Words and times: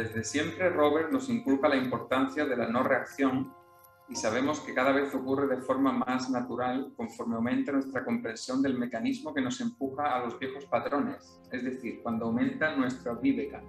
Desde 0.00 0.24
siempre 0.24 0.70
Robert 0.70 1.12
nos 1.12 1.28
inculca 1.28 1.68
la 1.68 1.76
importancia 1.76 2.46
de 2.46 2.56
la 2.56 2.66
no 2.68 2.82
reacción 2.82 3.52
y 4.08 4.14
sabemos 4.14 4.60
que 4.60 4.72
cada 4.72 4.92
vez 4.92 5.14
ocurre 5.14 5.46
de 5.46 5.60
forma 5.60 5.92
más 5.92 6.30
natural 6.30 6.94
conforme 6.96 7.36
aumenta 7.36 7.70
nuestra 7.70 8.02
comprensión 8.02 8.62
del 8.62 8.78
mecanismo 8.78 9.34
que 9.34 9.42
nos 9.42 9.60
empuja 9.60 10.16
a 10.16 10.24
los 10.24 10.38
viejos 10.38 10.64
patrones, 10.64 11.38
es 11.52 11.64
decir, 11.64 12.00
cuando 12.02 12.24
aumenta 12.24 12.74
nuestra 12.74 13.12
vívega. 13.12 13.62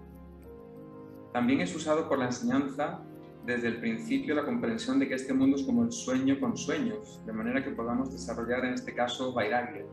También 1.34 1.60
es 1.60 1.76
usado 1.76 2.08
por 2.08 2.18
la 2.18 2.28
enseñanza 2.28 3.02
desde 3.46 3.68
el 3.68 3.82
principio 3.82 4.34
la 4.34 4.46
comprensión 4.46 5.00
de 5.00 5.10
que 5.10 5.16
este 5.16 5.34
mundo 5.34 5.58
es 5.58 5.64
como 5.64 5.84
el 5.84 5.92
sueño 5.92 6.40
con 6.40 6.56
sueños, 6.56 7.22
de 7.26 7.34
manera 7.34 7.62
que 7.62 7.72
podamos 7.72 8.10
desarrollar 8.10 8.64
en 8.64 8.76
este 8.76 8.96
caso 8.96 9.34
Vairagya 9.34 9.84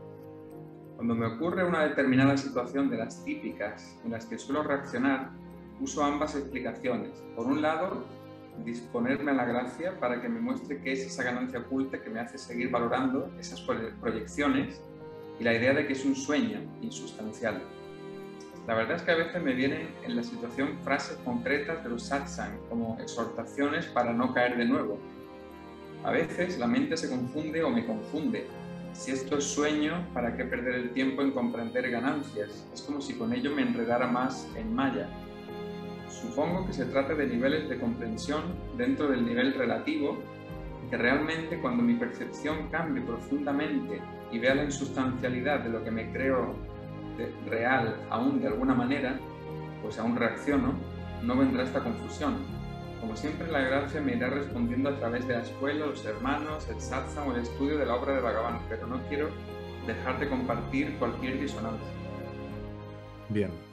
cuando 0.99 1.15
me 1.15 1.27
ocurre 1.27 1.63
una 1.63 1.83
determinada 1.83 2.35
situación 2.35 2.89
de 2.89 2.97
las 2.97 3.23
típicas 3.23 3.97
en 4.03 4.11
las 4.11 4.25
que 4.25 4.37
suelo 4.37 4.63
reaccionar, 4.63 5.31
uso 5.79 6.03
ambas 6.03 6.35
explicaciones. 6.35 7.11
Por 7.35 7.47
un 7.47 7.61
lado, 7.61 8.05
disponerme 8.63 9.31
a 9.31 9.35
la 9.35 9.45
gracia 9.45 9.99
para 9.99 10.21
que 10.21 10.29
me 10.29 10.39
muestre 10.39 10.81
qué 10.81 10.93
es 10.93 10.99
esa 10.99 11.23
ganancia 11.23 11.59
oculta 11.59 12.01
que 12.01 12.09
me 12.09 12.19
hace 12.19 12.37
seguir 12.37 12.69
valorando 12.69 13.31
esas 13.39 13.61
proyecciones 13.61 14.81
y 15.39 15.43
la 15.43 15.53
idea 15.53 15.73
de 15.73 15.87
que 15.87 15.93
es 15.93 16.03
un 16.05 16.15
sueño 16.15 16.59
insustancial. 16.81 17.61
La 18.67 18.75
verdad 18.75 18.97
es 18.97 19.03
que 19.03 19.11
a 19.11 19.15
veces 19.15 19.41
me 19.41 19.53
vienen 19.53 19.89
en 20.03 20.15
la 20.15 20.23
situación 20.23 20.77
frases 20.83 21.17
concretas 21.25 21.83
de 21.83 21.89
los 21.89 22.03
satsang 22.03 22.59
como 22.69 22.99
exhortaciones 22.99 23.85
para 23.87 24.13
no 24.13 24.33
caer 24.33 24.57
de 24.57 24.65
nuevo. 24.65 24.99
A 26.03 26.11
veces 26.11 26.59
la 26.59 26.67
mente 26.67 26.95
se 26.97 27.09
confunde 27.09 27.63
o 27.63 27.69
me 27.69 27.85
confunde 27.85 28.47
si 28.93 29.11
esto 29.11 29.37
es 29.37 29.45
sueño, 29.45 30.05
¿para 30.13 30.35
qué 30.35 30.43
perder 30.43 30.75
el 30.75 30.89
tiempo 30.91 31.21
en 31.21 31.31
comprender 31.31 31.89
ganancias? 31.89 32.65
Es 32.73 32.81
como 32.81 33.01
si 33.01 33.13
con 33.13 33.33
ello 33.33 33.55
me 33.55 33.61
enredara 33.61 34.07
más 34.07 34.47
en 34.55 34.73
malla. 34.73 35.07
Supongo 36.09 36.65
que 36.65 36.73
se 36.73 36.85
trata 36.85 37.13
de 37.13 37.27
niveles 37.27 37.69
de 37.69 37.79
comprensión 37.79 38.43
dentro 38.77 39.07
del 39.07 39.25
nivel 39.25 39.53
relativo, 39.53 40.17
que 40.89 40.97
realmente 40.97 41.59
cuando 41.59 41.83
mi 41.83 41.93
percepción 41.93 42.67
cambie 42.71 43.03
profundamente 43.03 44.01
y 44.31 44.39
vea 44.39 44.55
la 44.55 44.63
insustancialidad 44.63 45.59
de 45.59 45.69
lo 45.69 45.83
que 45.83 45.91
me 45.91 46.11
creo 46.11 46.55
real 47.47 47.95
aún 48.09 48.41
de 48.41 48.47
alguna 48.47 48.73
manera, 48.73 49.19
pues 49.81 49.99
aún 49.99 50.15
reacciono, 50.15 50.73
no 51.23 51.35
vendrá 51.35 51.63
esta 51.63 51.83
confusión 51.83 52.59
como 52.99 53.15
siempre, 53.15 53.49
la 53.49 53.61
gracia 53.61 54.01
me 54.01 54.15
irá 54.15 54.29
respondiendo 54.29 54.89
a 54.89 54.95
través 54.97 55.25
de 55.25 55.33
la 55.33 55.41
escuela, 55.41 55.85
los 55.85 56.05
hermanos, 56.05 56.67
el 56.69 56.81
satsang 56.81 57.29
o 57.29 57.33
el 57.33 57.41
estudio 57.41 57.77
de 57.77 57.85
la 57.85 57.95
obra 57.95 58.13
de 58.13 58.21
Bhagavan, 58.21 58.59
pero 58.67 58.87
no 58.87 58.99
quiero 59.07 59.29
dejar 59.87 60.19
de 60.19 60.27
compartir 60.27 60.95
cualquier 60.99 61.39
disonancia. 61.39 61.87
Bien. 63.29 63.68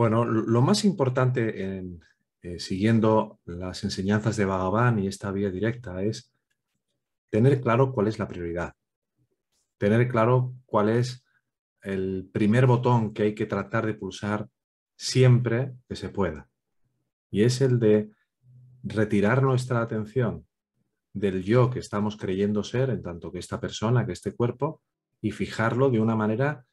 Bueno, 0.00 0.24
lo 0.24 0.62
más 0.62 0.86
importante 0.86 1.62
en, 1.62 2.00
eh, 2.40 2.58
siguiendo 2.58 3.38
las 3.44 3.84
enseñanzas 3.84 4.34
de 4.38 4.46
Bhagavan 4.46 4.98
y 4.98 5.06
esta 5.06 5.30
vía 5.30 5.50
directa 5.50 6.02
es 6.02 6.32
tener 7.28 7.60
claro 7.60 7.92
cuál 7.92 8.08
es 8.08 8.18
la 8.18 8.26
prioridad, 8.26 8.72
tener 9.76 10.08
claro 10.08 10.54
cuál 10.64 10.88
es 10.88 11.22
el 11.82 12.30
primer 12.32 12.64
botón 12.64 13.12
que 13.12 13.24
hay 13.24 13.34
que 13.34 13.44
tratar 13.44 13.84
de 13.84 13.92
pulsar 13.92 14.48
siempre 14.96 15.74
que 15.86 15.96
se 15.96 16.08
pueda. 16.08 16.48
Y 17.30 17.42
es 17.42 17.60
el 17.60 17.78
de 17.78 18.10
retirar 18.82 19.42
nuestra 19.42 19.82
atención 19.82 20.46
del 21.12 21.42
yo 21.42 21.68
que 21.68 21.80
estamos 21.80 22.16
creyendo 22.16 22.64
ser, 22.64 22.88
en 22.88 23.02
tanto 23.02 23.30
que 23.30 23.38
esta 23.38 23.60
persona, 23.60 24.06
que 24.06 24.12
este 24.12 24.34
cuerpo, 24.34 24.80
y 25.20 25.32
fijarlo 25.32 25.90
de 25.90 26.00
una 26.00 26.16
manera 26.16 26.64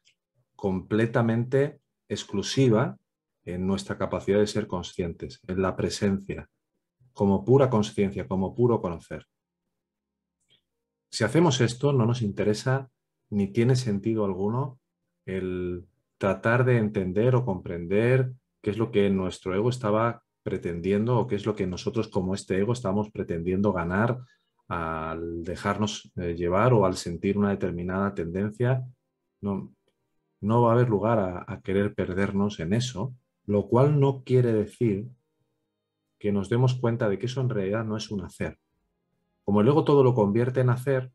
completamente 0.56 1.82
exclusiva 2.08 2.96
en 3.48 3.66
nuestra 3.66 3.96
capacidad 3.96 4.38
de 4.38 4.46
ser 4.46 4.66
conscientes, 4.66 5.40
en 5.46 5.62
la 5.62 5.74
presencia, 5.74 6.48
como 7.12 7.44
pura 7.44 7.70
conciencia, 7.70 8.28
como 8.28 8.54
puro 8.54 8.80
conocer. 8.80 9.26
Si 11.10 11.24
hacemos 11.24 11.60
esto, 11.60 11.92
no 11.92 12.04
nos 12.04 12.20
interesa 12.20 12.90
ni 13.30 13.48
tiene 13.50 13.76
sentido 13.76 14.24
alguno 14.24 14.78
el 15.24 15.86
tratar 16.18 16.64
de 16.64 16.76
entender 16.76 17.34
o 17.34 17.44
comprender 17.44 18.32
qué 18.62 18.70
es 18.70 18.78
lo 18.78 18.90
que 18.90 19.08
nuestro 19.08 19.54
ego 19.54 19.70
estaba 19.70 20.22
pretendiendo 20.42 21.18
o 21.18 21.26
qué 21.26 21.36
es 21.36 21.46
lo 21.46 21.54
que 21.54 21.66
nosotros 21.66 22.08
como 22.08 22.34
este 22.34 22.58
ego 22.58 22.72
estamos 22.72 23.10
pretendiendo 23.10 23.72
ganar 23.72 24.18
al 24.68 25.42
dejarnos 25.42 26.12
eh, 26.16 26.34
llevar 26.34 26.74
o 26.74 26.84
al 26.84 26.96
sentir 26.96 27.38
una 27.38 27.50
determinada 27.50 28.14
tendencia. 28.14 28.84
No, 29.40 29.72
no 30.40 30.62
va 30.62 30.70
a 30.70 30.74
haber 30.74 30.90
lugar 30.90 31.18
a, 31.18 31.44
a 31.46 31.60
querer 31.62 31.94
perdernos 31.94 32.60
en 32.60 32.74
eso, 32.74 33.14
lo 33.48 33.66
cual 33.66 33.98
no 33.98 34.24
quiere 34.24 34.52
decir 34.52 35.08
que 36.18 36.32
nos 36.32 36.50
demos 36.50 36.74
cuenta 36.74 37.08
de 37.08 37.18
que 37.18 37.26
eso 37.26 37.40
en 37.40 37.48
realidad 37.48 37.82
no 37.82 37.96
es 37.96 38.10
un 38.10 38.20
hacer. 38.20 38.58
Como 39.42 39.62
el 39.62 39.68
ego 39.68 39.84
todo 39.84 40.04
lo 40.04 40.14
convierte 40.14 40.60
en 40.60 40.68
hacer, 40.68 41.10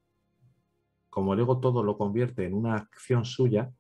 como 1.11 1.35
el 1.35 1.41
ego 1.41 1.59
todo 1.59 1.83
lo 1.83 1.95
convierte 1.95 2.47
en 2.47 2.55
una 2.55 2.73
acción 2.73 3.23
suya, 3.23 3.71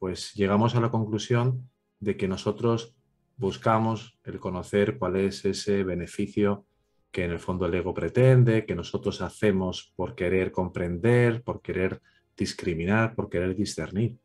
pues 0.00 0.34
llegamos 0.34 0.74
a 0.74 0.80
la 0.80 0.90
conclusión 0.90 1.70
de 2.00 2.16
que 2.16 2.26
nosotros 2.26 2.96
buscamos 3.36 4.18
el 4.24 4.40
conocer 4.40 4.98
cuál 4.98 5.14
es 5.14 5.44
ese 5.44 5.84
beneficio 5.84 6.66
que 7.12 7.24
en 7.24 7.30
el 7.30 7.38
fondo 7.38 7.66
el 7.66 7.74
ego 7.76 7.94
pretende, 7.94 8.66
que 8.66 8.74
nosotros 8.74 9.22
hacemos 9.22 9.92
por 9.94 10.16
querer 10.16 10.50
comprender, 10.50 11.44
por 11.44 11.62
querer 11.62 12.02
discriminar, 12.36 13.14
por 13.14 13.28
querer 13.28 13.54
discernir. 13.54 14.18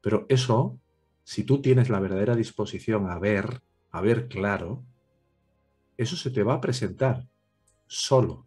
Pero 0.00 0.24
eso, 0.30 0.78
si 1.24 1.44
tú 1.44 1.60
tienes 1.60 1.88
la 1.88 2.00
verdadera 2.00 2.36
disposición 2.36 3.08
a 3.08 3.18
ver, 3.18 3.62
a 3.90 4.00
ver 4.00 4.28
claro, 4.28 4.84
eso 5.96 6.16
se 6.16 6.30
te 6.30 6.42
va 6.42 6.54
a 6.54 6.60
presentar 6.60 7.26
solo. 7.86 8.46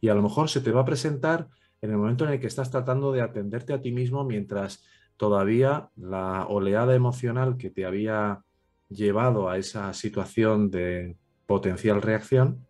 Y 0.00 0.08
a 0.08 0.14
lo 0.14 0.22
mejor 0.22 0.48
se 0.48 0.60
te 0.60 0.70
va 0.70 0.82
a 0.82 0.84
presentar 0.84 1.48
en 1.80 1.90
el 1.90 1.96
momento 1.96 2.24
en 2.24 2.32
el 2.32 2.40
que 2.40 2.46
estás 2.46 2.70
tratando 2.70 3.12
de 3.12 3.22
atenderte 3.22 3.72
a 3.72 3.80
ti 3.80 3.90
mismo 3.90 4.24
mientras 4.24 4.84
todavía 5.16 5.90
la 5.96 6.46
oleada 6.46 6.94
emocional 6.94 7.56
que 7.56 7.70
te 7.70 7.84
había 7.84 8.44
llevado 8.88 9.48
a 9.48 9.58
esa 9.58 9.92
situación 9.92 10.70
de 10.70 11.16
potencial 11.46 12.02
reacción, 12.02 12.66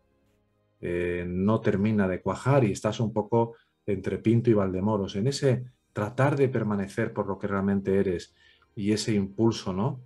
eh, 0.81 1.25
no 1.27 1.61
termina 1.61 2.09
de 2.09 2.21
cuajar 2.21 2.65
y 2.65 2.73
estás 2.73 3.01
un 3.01 3.13
poco 3.13 3.55
entre 3.87 4.19
Pinto 4.19 4.51
y 4.51 4.55
Valdemoros, 4.55 5.17
en 5.17 5.27
ese 5.27 5.65
tratar 5.93 6.37
de 6.37 6.49
permanecer 6.49 7.13
por 7.13 7.27
lo 7.27 7.39
que 7.39 7.47
realmente 7.47 7.99
eres 7.99 8.35
y 8.75 8.93
ese 8.93 9.15
impulso, 9.15 9.73
¿no? 9.73 10.01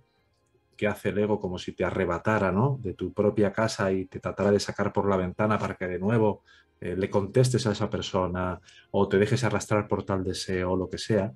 que 0.77 0.87
hace 0.87 1.09
el 1.09 1.17
ego 1.17 1.39
como 1.39 1.57
si 1.57 1.73
te 1.73 1.83
arrebatara 1.83 2.51
¿no? 2.51 2.79
de 2.81 2.93
tu 2.93 3.11
propia 3.11 3.51
casa 3.51 3.91
y 3.91 4.05
te 4.05 4.19
tratara 4.19 4.51
de 4.51 4.59
sacar 4.59 4.93
por 4.93 5.09
la 5.09 5.17
ventana 5.17 5.57
para 5.57 5.75
que 5.75 5.87
de 5.87 5.99
nuevo 5.99 6.43
eh, 6.79 6.95
le 6.95 7.09
contestes 7.09 7.65
a 7.65 7.71
esa 7.71 7.89
persona 7.89 8.61
o 8.91 9.09
te 9.09 9.17
dejes 9.17 9.43
arrastrar 9.43 9.87
por 9.87 10.05
tal 10.05 10.23
deseo 10.23 10.73
o 10.73 10.77
lo 10.77 10.87
que 10.87 10.99
sea. 10.99 11.33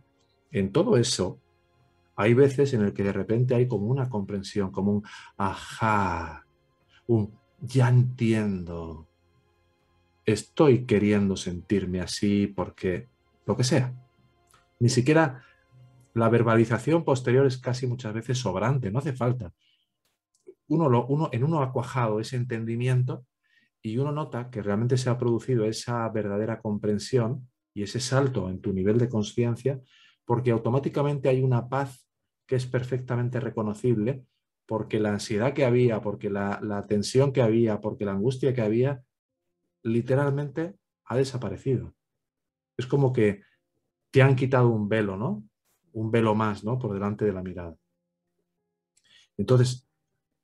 En 0.52 0.72
todo 0.72 0.96
eso, 0.96 1.40
hay 2.16 2.36
veces 2.36 2.74
en 2.74 2.84
el 2.84 2.94
que 2.94 3.04
de 3.04 3.12
repente 3.12 3.56
hay 3.56 3.68
como 3.68 3.88
una 3.88 4.08
comprensión, 4.08 4.72
como 4.72 4.92
un 4.92 5.04
ajá, 5.38 6.46
un 7.08 7.34
ya 7.60 7.90
entiendo, 7.90 9.08
estoy 10.26 10.86
queriendo 10.86 11.36
sentirme 11.36 12.02
así 12.02 12.48
porque 12.48 13.08
lo 13.46 13.58
que 13.58 13.64
sea. 13.64 13.94
Ni 14.80 14.90
siquiera 14.90 15.44
la 16.14 16.30
verbalización 16.30 17.04
posterior 17.04 17.46
es 17.46 17.58
casi 17.58 17.88
muchas 17.88 18.14
veces 18.14 18.38
sobrante, 18.38 18.92
no 18.92 19.00
hace 19.00 19.14
falta. 19.14 19.54
Uno, 20.68 20.90
lo, 20.90 21.30
en 21.32 21.44
uno 21.44 21.62
ha 21.62 21.72
cuajado 21.72 22.20
ese 22.20 22.36
entendimiento 22.36 23.26
y 23.82 23.98
uno 23.98 24.12
nota 24.12 24.50
que 24.50 24.62
realmente 24.62 24.98
se 24.98 25.10
ha 25.10 25.18
producido 25.18 25.66
esa 25.66 26.08
verdadera 26.10 26.62
comprensión 26.62 27.50
y 27.74 27.84
ese 27.84 28.00
salto 28.00 28.50
en 28.50 28.62
tu 28.62 28.74
nivel 28.74 28.98
de 28.98 29.10
conciencia 29.10 29.80
porque 30.26 30.52
automáticamente 30.52 31.30
hay 31.30 31.42
una 31.42 31.68
paz 31.68 32.08
que 32.46 32.56
es 32.56 32.66
perfectamente 32.66 33.40
reconocible 33.40 34.26
porque 34.66 35.00
la 35.00 35.10
ansiedad 35.10 35.54
que 35.54 35.66
había, 35.66 36.02
porque 36.02 36.30
la 36.30 36.86
tensión 36.88 37.34
que 37.34 37.42
había, 37.42 37.82
porque 37.82 38.06
la 38.06 38.14
angustia 38.14 38.54
que 38.54 38.62
había, 38.62 39.04
literalmente 39.84 40.76
ha 41.06 41.18
desaparecido. 41.18 41.94
Es 42.78 42.88
como 42.88 43.12
que 43.12 43.42
te 44.12 44.22
han 44.22 44.36
quitado 44.36 44.70
un 44.70 44.88
velo, 44.88 45.18
¿no? 45.18 45.44
Un 45.94 46.12
velo 46.12 46.36
más, 46.36 46.64
¿no? 46.64 46.80
Por 46.80 46.94
delante 46.94 47.26
de 47.26 47.34
la 47.34 47.44
mirada. 47.44 47.76
Entonces, 49.38 49.88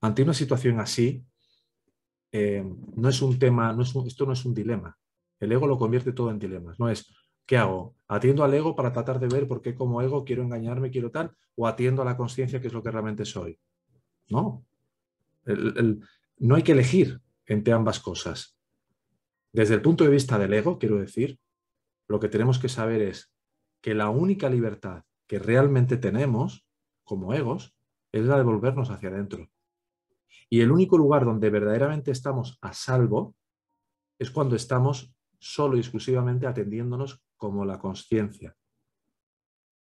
ante 0.01 0.23
una 0.23 0.33
situación 0.33 0.79
así, 0.79 1.23
eh, 2.31 2.63
no 2.95 3.09
es 3.09 3.21
un 3.21 3.39
tema, 3.39 3.73
no 3.73 3.83
es 3.83 3.93
esto 4.05 4.25
no 4.25 4.33
es 4.33 4.45
un 4.45 4.53
dilema. 4.53 4.97
El 5.39 5.51
ego 5.51 5.67
lo 5.67 5.77
convierte 5.77 6.13
todo 6.13 6.31
en 6.31 6.39
dilemas. 6.39 6.79
No 6.79 6.89
es, 6.89 7.13
¿qué 7.45 7.57
hago? 7.57 7.95
¿Atiendo 8.07 8.43
al 8.43 8.53
ego 8.53 8.75
para 8.75 8.91
tratar 8.91 9.19
de 9.19 9.27
ver 9.27 9.47
por 9.47 9.61
qué 9.61 9.75
como 9.75 10.01
ego 10.01 10.25
quiero 10.25 10.43
engañarme, 10.43 10.91
quiero 10.91 11.11
tal? 11.11 11.31
¿O 11.55 11.67
atiendo 11.67 12.01
a 12.01 12.05
la 12.05 12.17
conciencia 12.17 12.59
que 12.61 12.67
es 12.67 12.73
lo 12.73 12.83
que 12.83 12.91
realmente 12.91 13.25
soy? 13.25 13.59
No. 14.29 14.65
no 15.45 16.55
hay 16.55 16.63
que 16.63 16.73
elegir 16.73 17.21
entre 17.45 17.73
ambas 17.73 17.99
cosas. 17.99 18.57
Desde 19.53 19.75
el 19.75 19.81
punto 19.81 20.03
de 20.03 20.09
vista 20.09 20.37
del 20.37 20.53
ego, 20.53 20.77
quiero 20.77 20.97
decir, 20.97 21.39
lo 22.07 22.19
que 22.19 22.29
tenemos 22.29 22.59
que 22.59 22.69
saber 22.69 23.01
es 23.01 23.31
que 23.81 23.93
la 23.93 24.09
única 24.09 24.49
libertad 24.49 25.03
que 25.27 25.39
realmente 25.39 25.97
tenemos 25.97 26.67
como 27.03 27.33
egos 27.33 27.77
es 28.11 28.25
la 28.25 28.37
de 28.37 28.43
volvernos 28.43 28.89
hacia 28.89 29.09
adentro. 29.09 29.49
Y 30.49 30.61
el 30.61 30.71
único 30.71 30.97
lugar 30.97 31.25
donde 31.25 31.49
verdaderamente 31.49 32.11
estamos 32.11 32.57
a 32.61 32.73
salvo 32.73 33.35
es 34.19 34.31
cuando 34.31 34.55
estamos 34.55 35.13
solo 35.39 35.77
y 35.77 35.79
exclusivamente 35.79 36.47
atendiéndonos 36.47 37.23
como 37.35 37.65
la 37.65 37.79
conciencia. 37.79 38.55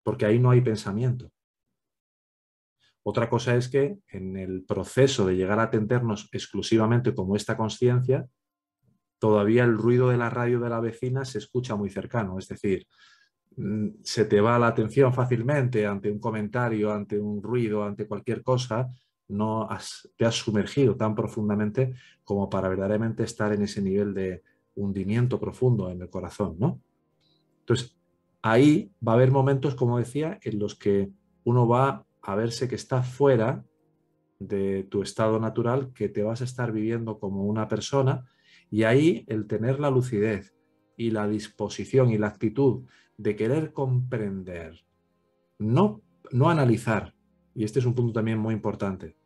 Porque 0.03 0.27
ahí 0.27 0.39
no 0.39 0.51
hay 0.51 0.61
pensamiento. 0.61 1.31
Otra 3.03 3.31
cosa 3.31 3.57
es 3.57 3.69
que 3.69 3.99
en 4.09 4.37
el 4.37 4.65
proceso 4.65 5.27
de 5.27 5.37
llegar 5.37 5.59
a 5.59 5.65
atendernos 5.65 6.29
exclusivamente 6.33 7.15
como 7.15 7.35
esta 7.35 7.57
conciencia, 7.57 8.29
todavía 9.19 9.65
el 9.65 9.79
ruido 9.79 10.11
de 10.11 10.19
la 10.19 10.29
radio 10.29 10.61
de 10.61 10.69
la 10.69 10.81
vecina 10.81 11.25
se 11.25 11.39
escucha 11.39 11.77
muy 11.77 11.91
cercano. 11.91 12.39
Es 12.39 12.49
decir, 12.49 12.87
se 14.03 14.25
te 14.25 14.41
va 14.41 14.59
la 14.59 14.69
atención 14.69 15.13
fácilmente 15.13 15.87
ante 15.87 16.11
un 16.11 16.19
comentario, 16.19 16.93
ante 16.93 17.19
un 17.19 17.43
ruido, 17.43 17.85
ante 17.85 18.07
cualquier 18.07 18.43
cosa, 18.43 18.91
no 19.29 19.69
te 20.17 20.25
has 20.25 20.35
sumergido 20.35 20.97
tan 20.97 21.15
profundamente 21.15 21.95
como 22.25 22.49
para 22.49 22.69
verdaderamente 22.69 23.23
estar 23.23 23.53
en 23.53 23.63
ese 23.63 23.83
nivel 23.83 24.15
de 24.15 24.43
hundimiento 24.75 25.39
profundo 25.39 25.91
en 25.91 26.03
el 26.03 26.11
corazón, 26.11 26.57
¿no? 26.59 26.81
Entonces, 27.61 27.97
ahí 28.43 28.93
va 29.07 29.13
a 29.13 29.15
haber 29.17 29.31
momentos, 29.31 29.75
como 29.75 29.99
decía, 29.99 30.39
en 30.43 30.59
los 30.59 30.75
que 30.75 31.11
uno 31.45 31.69
va 31.69 32.07
a 32.23 32.35
verse 32.35 32.69
que 32.69 32.75
está 32.75 33.03
fuera 33.03 33.65
de 34.39 34.85
tu 34.85 35.03
estado 35.03 35.39
natural, 35.39 35.93
que 35.93 36.09
te 36.09 36.23
vas 36.23 36.41
a 36.41 36.45
estar 36.45 36.73
viviendo 36.73 37.19
como 37.19 37.45
una 37.45 37.69
persona 37.69 38.25
y 38.71 38.85
ahí 38.85 39.25
el 39.29 39.47
tener 39.47 39.81
la 39.81 39.91
lucidez 39.91 40.55
y 41.01 41.11
la 41.11 41.27
disposición 41.27 42.11
y 42.11 42.19
la 42.19 42.27
actitud 42.27 42.85
de 43.17 43.35
querer 43.35 43.73
comprender, 43.73 44.85
no, 45.59 46.03
no 46.31 46.51
analizar, 46.51 47.15
y 47.55 47.65
este 47.65 47.79
es 47.79 47.87
un 47.87 47.95
punto 47.95 48.13
también 48.13 48.39
muy 48.39 48.53
importante, 48.53 49.17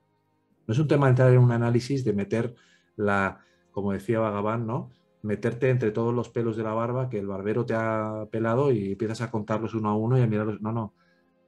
no 0.67 0.73
es 0.73 0.79
un 0.79 0.87
tema 0.87 1.06
de 1.06 1.11
entrar 1.11 1.32
en 1.32 1.38
un 1.38 1.50
análisis 1.50 2.05
de 2.05 2.12
meter 2.12 2.55
la, 2.94 3.41
como 3.73 3.93
decía 3.93 4.21
Vagabán, 4.21 4.69
¿no? 4.69 4.91
meterte 5.23 5.71
entre 5.71 5.91
todos 5.91 6.15
los 6.15 6.29
pelos 6.29 6.56
de 6.56 6.62
la 6.62 6.75
barba 6.75 7.09
que 7.09 7.19
el 7.19 7.26
barbero 7.26 7.65
te 7.67 7.75
ha 7.75 8.29
pelado 8.31 8.71
y 8.71 8.93
empiezas 8.93 9.23
a 9.23 9.31
contarlos 9.31 9.75
uno 9.75 9.88
a 9.88 9.97
uno 9.97 10.19
y 10.19 10.23
a 10.23 10.26
mirarlos. 10.26 10.61
No, 10.61 10.71
no. 10.71 10.94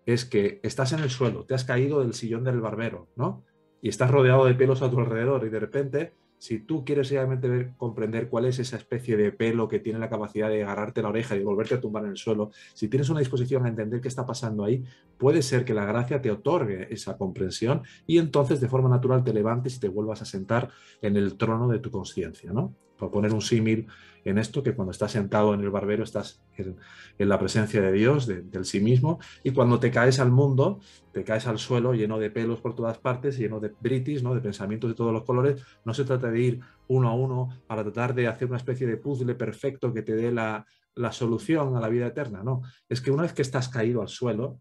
Es 0.06 0.24
que 0.24 0.60
estás 0.62 0.92
en 0.92 1.00
el 1.00 1.10
suelo, 1.10 1.44
te 1.44 1.54
has 1.54 1.64
caído 1.64 2.00
del 2.00 2.14
sillón 2.14 2.42
del 2.42 2.60
barbero, 2.60 3.10
¿no? 3.16 3.44
Y 3.82 3.90
estás 3.90 4.10
rodeado 4.10 4.46
de 4.46 4.54
pelos 4.54 4.80
a 4.80 4.90
tu 4.90 4.98
alrededor 4.98 5.44
y 5.44 5.50
de 5.50 5.60
repente 5.60 6.14
si 6.38 6.60
tú 6.60 6.84
quieres 6.84 7.10
realmente 7.10 7.48
ver, 7.48 7.72
comprender 7.76 8.28
cuál 8.28 8.44
es 8.46 8.58
esa 8.58 8.76
especie 8.76 9.16
de 9.16 9.32
pelo 9.32 9.68
que 9.68 9.78
tiene 9.78 9.98
la 9.98 10.08
capacidad 10.08 10.48
de 10.48 10.62
agarrarte 10.62 11.02
la 11.02 11.08
oreja 11.08 11.36
y 11.36 11.42
volverte 11.42 11.74
a 11.74 11.80
tumbar 11.80 12.04
en 12.04 12.10
el 12.10 12.16
suelo, 12.16 12.50
si 12.74 12.88
tienes 12.88 13.08
una 13.08 13.20
disposición 13.20 13.64
a 13.64 13.68
entender 13.68 14.00
qué 14.00 14.08
está 14.08 14.26
pasando 14.26 14.64
ahí, 14.64 14.84
puede 15.18 15.42
ser 15.42 15.64
que 15.64 15.74
la 15.74 15.84
gracia 15.84 16.20
te 16.20 16.30
otorgue 16.30 16.92
esa 16.92 17.16
comprensión 17.16 17.82
y 18.06 18.18
entonces 18.18 18.60
de 18.60 18.68
forma 18.68 18.88
natural 18.88 19.24
te 19.24 19.32
levantes 19.32 19.76
y 19.76 19.80
te 19.80 19.88
vuelvas 19.88 20.22
a 20.22 20.24
sentar 20.24 20.70
en 21.02 21.16
el 21.16 21.36
trono 21.36 21.68
de 21.68 21.78
tu 21.78 21.90
conciencia, 21.90 22.52
¿no? 22.52 22.74
Por 22.98 23.10
poner 23.10 23.32
un 23.32 23.42
símil 23.42 23.86
en 24.24 24.38
esto, 24.38 24.62
que 24.62 24.74
cuando 24.74 24.90
estás 24.90 25.12
sentado 25.12 25.54
en 25.54 25.60
el 25.60 25.70
barbero 25.70 26.02
estás 26.02 26.42
en, 26.56 26.76
la 27.18 27.38
presencia 27.38 27.80
de 27.80 27.92
Dios, 27.92 28.26
del 28.26 28.64
sí 28.64 28.80
mismo, 28.80 29.20
y 29.44 29.52
cuando 29.52 29.78
te 29.78 29.90
caes 29.90 30.18
al 30.18 30.32
mundo, 30.32 30.80
te 31.12 31.22
caes 31.22 31.46
al 31.46 31.58
suelo 31.58 31.94
lleno 31.94 32.18
de 32.18 32.30
pelos 32.30 32.60
por 32.60 32.74
todas 32.74 32.98
partes, 32.98 33.38
lleno 33.38 33.60
de 33.60 33.72
britis, 33.80 34.22
¿no? 34.24 34.34
de 34.34 34.40
pensamientos 34.40 34.90
de 34.90 34.96
todos 34.96 35.12
los 35.12 35.22
colores, 35.22 35.62
no 35.84 35.94
se 35.94 36.04
trata 36.04 36.28
de 36.30 36.40
ir 36.40 36.60
uno 36.88 37.08
a 37.08 37.14
uno 37.14 37.50
para 37.68 37.84
tratar 37.84 38.14
de 38.14 38.26
hacer 38.26 38.48
una 38.48 38.56
especie 38.56 38.86
de 38.86 38.96
puzzle 38.96 39.36
perfecto 39.36 39.94
que 39.94 40.02
te 40.02 40.16
dé 40.16 40.32
la, 40.32 40.66
la 40.96 41.12
solución 41.12 41.76
a 41.76 41.80
la 41.80 41.88
vida 41.88 42.08
eterna, 42.08 42.42
no. 42.42 42.62
Es 42.88 43.00
que 43.00 43.12
una 43.12 43.22
vez 43.22 43.32
que 43.32 43.42
estás 43.42 43.68
caído 43.68 44.02
al 44.02 44.08
suelo, 44.08 44.60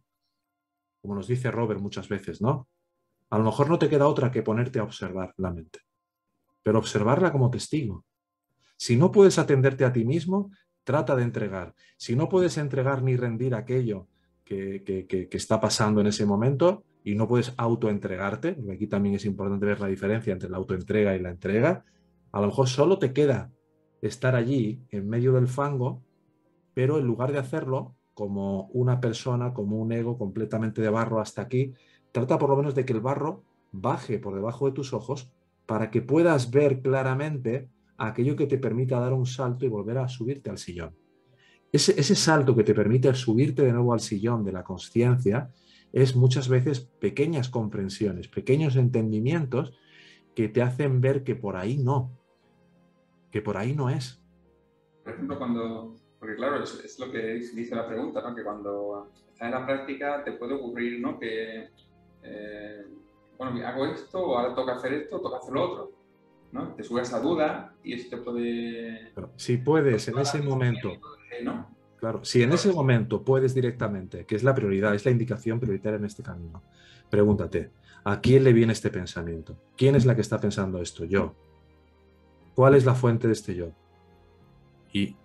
como 1.02 1.16
nos 1.16 1.28
dice 1.28 1.50
Robert 1.50 1.80
muchas 1.80 2.08
veces, 2.08 2.40
¿no? 2.42 2.68
A 3.32 3.38
lo 3.40 3.44
mejor 3.44 3.70
no 3.70 3.80
te 3.80 3.90
queda 3.90 4.08
otra 4.08 4.32
que 4.32 4.44
ponerte 4.44 4.78
a 4.78 4.84
observar 4.84 5.34
la 5.38 5.52
mente, 5.52 5.80
pero 6.62 6.78
observarla 6.78 7.32
como 7.32 7.50
testigo, 7.50 8.06
si 8.78 8.98
no 8.98 9.12
puedes 9.12 9.40
atenderte 9.40 9.86
a 9.86 9.94
ti 9.94 10.06
mismo, 10.06 10.52
trata 10.84 11.16
de 11.16 11.24
entregar. 11.24 11.74
Si 11.98 12.16
no 12.16 12.30
puedes 12.30 12.58
entregar 12.58 13.04
ni 13.04 13.16
rendir 13.16 13.56
aquello 13.56 14.08
que, 14.44 15.28
está 15.32 15.60
pasando 15.60 16.02
en 16.02 16.08
ese 16.08 16.26
momento 16.26 16.84
y 17.04 17.16
no 17.16 17.28
puedes 17.28 17.54
autoentregarte, 17.58 18.58
aquí 18.72 18.88
también 18.88 19.16
es 19.16 19.26
importante 19.26 19.66
ver 19.66 19.80
la 19.80 19.88
diferencia 19.88 20.34
entre 20.34 20.50
la 20.50 20.58
autoentrega 20.58 21.16
y 21.16 21.20
la 21.20 21.32
entrega, 21.32 21.84
a 22.32 22.42
lo 22.42 22.48
mejor 22.48 22.68
solo 22.68 23.00
te 23.00 23.14
queda 23.14 23.52
estar 24.02 24.36
allí 24.36 24.82
en 24.92 25.10
medio 25.10 25.34
del 25.34 25.48
fango, 25.48 26.04
pero 26.74 27.00
en 27.00 27.06
lugar 27.06 27.32
de 27.32 27.40
hacerlo 27.40 27.96
como 28.14 28.68
una 28.68 29.02
persona, 29.02 29.54
como 29.54 29.78
un 29.78 29.92
ego 29.92 30.18
completamente 30.18 30.82
de 30.82 30.90
barro 30.90 31.20
hasta 31.20 31.42
aquí, 31.42 31.74
trata 32.12 32.38
por 32.38 32.50
lo 32.50 32.56
menos 32.56 32.76
de 32.76 32.86
que 32.86 32.94
el 32.94 33.02
barro 33.02 33.44
baje 33.72 34.20
por 34.20 34.36
debajo 34.36 34.68
de 34.68 34.74
tus 34.74 34.94
ojos 34.94 35.32
para 35.66 35.90
que 35.92 36.02
puedas 36.02 36.52
ver 36.52 36.82
claramente 36.82 37.70
aquello 37.98 38.36
que 38.36 38.48
te 38.48 38.58
permita 38.58 39.00
dar 39.00 39.14
un 39.14 39.26
salto 39.26 39.66
y 39.66 39.70
volver 39.70 39.98
a 39.98 40.08
subirte 40.08 40.50
al 40.50 40.58
sillón. 40.58 40.96
Ese, 41.72 42.00
ese 42.00 42.16
salto 42.16 42.56
que 42.56 42.64
te 42.64 42.74
permite 42.74 43.14
subirte 43.14 43.64
de 43.64 43.74
nuevo 43.74 43.94
al 43.94 44.00
sillón 44.00 44.44
de 44.44 44.52
la 44.52 44.64
conciencia 44.64 45.50
es 45.92 46.16
muchas 46.16 46.50
veces 46.50 46.82
pequeñas 46.82 47.50
comprensiones, 47.50 48.28
pequeños 48.28 48.76
entendimientos 48.76 49.78
que 50.36 50.50
te 50.50 50.62
hacen 50.62 51.02
ver 51.02 51.24
que 51.24 51.36
por 51.36 51.56
ahí 51.56 51.78
no, 51.78 52.12
que 53.32 53.42
por 53.42 53.58
ahí 53.58 53.74
no 53.74 53.90
es. 53.90 54.22
Por 55.04 55.14
ejemplo, 55.14 55.38
cuando, 55.38 55.96
porque 56.20 56.36
claro, 56.36 56.62
es, 56.64 57.00
lo 57.00 57.12
que 57.12 57.36
dice 57.36 57.76
la 57.76 57.88
pregunta, 57.88 58.22
¿no? 58.22 58.36
que 58.36 58.44
cuando 58.44 59.10
estás 59.16 59.48
en 59.48 59.52
la 59.52 59.66
práctica 59.66 60.24
te 60.24 60.34
puede 60.34 60.56
ocurrir 60.56 61.00
¿no? 61.00 61.18
que, 61.20 61.70
eh, 62.24 62.86
bueno, 63.38 63.66
hago 63.66 63.86
esto, 63.86 64.38
ahora 64.38 64.54
toca 64.54 64.74
hacer 64.74 64.94
esto, 64.94 65.22
toca 65.22 65.38
hacer 65.38 65.54
lo 65.54 65.64
otro 65.64 66.05
te 66.76 66.84
sube 66.84 67.02
esa 67.02 67.20
duda 67.20 67.74
y 67.84 67.94
eso 67.94 68.10
te 68.10 68.18
puede... 68.18 69.12
si 69.36 69.58
puedes 69.58 70.08
en 70.08 70.20
ese 70.20 70.42
momento... 70.42 70.92
Claro, 71.98 72.24
si 72.24 72.44
en 72.44 72.52
ese 72.52 72.72
momento 72.72 73.24
puedes 73.24 73.54
directamente, 73.56 74.26
que 74.26 74.36
es 74.36 74.44
la 74.44 74.54
prioridad, 74.54 74.94
es 74.94 75.06
la 75.06 75.12
indicación 75.12 75.60
prioritaria 75.60 75.98
en 75.98 76.06
este 76.06 76.22
camino, 76.22 76.62
pregúntate, 77.10 77.72
¿a 78.04 78.22
quién 78.22 78.44
le 78.44 78.54
viene 78.54 78.74
este 78.74 78.90
pensamiento? 78.92 79.58
¿Quién 79.76 79.96
es 79.96 80.06
la 80.06 80.14
que 80.14 80.22
está 80.22 80.40
pensando 80.40 80.82
esto? 80.82 81.06
Yo. 81.06 81.34
¿Cuál 82.54 82.76
es 82.76 82.86
la 82.86 82.96
fuente 82.96 83.28
de 83.28 83.34
este 83.34 83.56
yo? 83.56 83.72
Y 84.94 85.16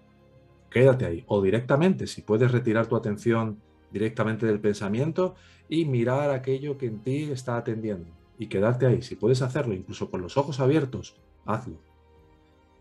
quédate 0.71 1.05
ahí. 1.07 1.25
O 1.27 1.43
directamente, 1.43 2.07
si 2.07 2.23
puedes 2.23 2.51
retirar 2.51 2.87
tu 2.87 2.97
atención 2.97 3.61
directamente 3.91 4.47
del 4.47 4.61
pensamiento 4.61 5.35
y 5.69 5.85
mirar 5.85 6.31
aquello 6.31 6.79
que 6.79 6.87
en 6.87 7.01
ti 7.01 7.31
está 7.31 7.57
atendiendo 7.57 8.20
y 8.41 8.47
quedarte 8.47 8.87
ahí. 8.87 9.03
Si 9.03 9.17
puedes 9.17 9.43
hacerlo, 9.43 9.75
incluso 9.75 10.11
con 10.11 10.23
los 10.23 10.39
ojos 10.39 10.61
abiertos, 10.61 11.15
hazlo. 11.45 11.79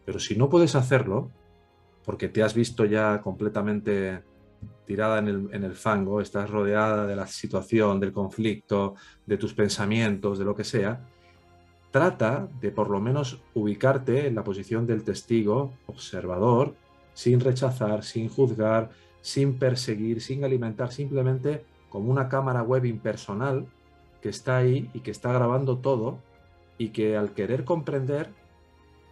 Pero 0.06 0.18
si 0.18 0.38
no 0.38 0.50
puedes 0.50 0.74
hacerlo, 0.74 1.32
porque 2.06 2.30
te 2.30 2.42
has 2.42 2.54
visto 2.54 2.86
ya 2.86 3.22
completamente 3.22 4.24
tirada 4.86 5.20
en 5.20 5.64
el, 5.64 5.76
fango, 5.76 6.22
estás 6.22 6.50
rodeada 6.50 7.06
de 7.06 7.16
la 7.18 7.28
situación, 7.28 8.00
del 8.00 8.14
conflicto, 8.14 8.96
de 9.26 9.38
tus 9.38 9.54
pensamientos, 9.54 10.40
de 10.40 10.46
lo 10.46 10.56
que 10.56 10.64
sea, 10.64 11.06
trata 11.92 12.48
de 12.62 12.72
por 12.72 12.90
lo 12.90 13.02
menos 13.02 13.42
ubicarte 13.54 14.28
en 14.28 14.36
la 14.36 14.46
posición 14.46 14.88
del 14.88 15.04
testigo, 15.04 15.74
observador, 15.88 16.74
sin 17.14 17.42
rechazar, 17.42 18.06
sin 18.06 18.30
juzgar, 18.30 18.92
sin 19.20 19.60
perseguir, 19.60 20.22
sin 20.22 20.46
alimentar, 20.46 20.94
simplemente 20.94 21.66
como 21.90 22.10
una 22.10 22.30
cámara 22.30 22.64
web 22.64 22.86
impersonal 22.86 23.68
que 24.22 24.30
está 24.30 24.58
ahí 24.58 24.90
y 24.94 25.00
que 25.00 25.12
está 25.12 25.32
grabando 25.32 25.78
todo 25.78 26.20
y 26.78 26.90
que 26.90 27.18
al 27.18 27.34
querer 27.34 27.66
comprender 27.66 28.30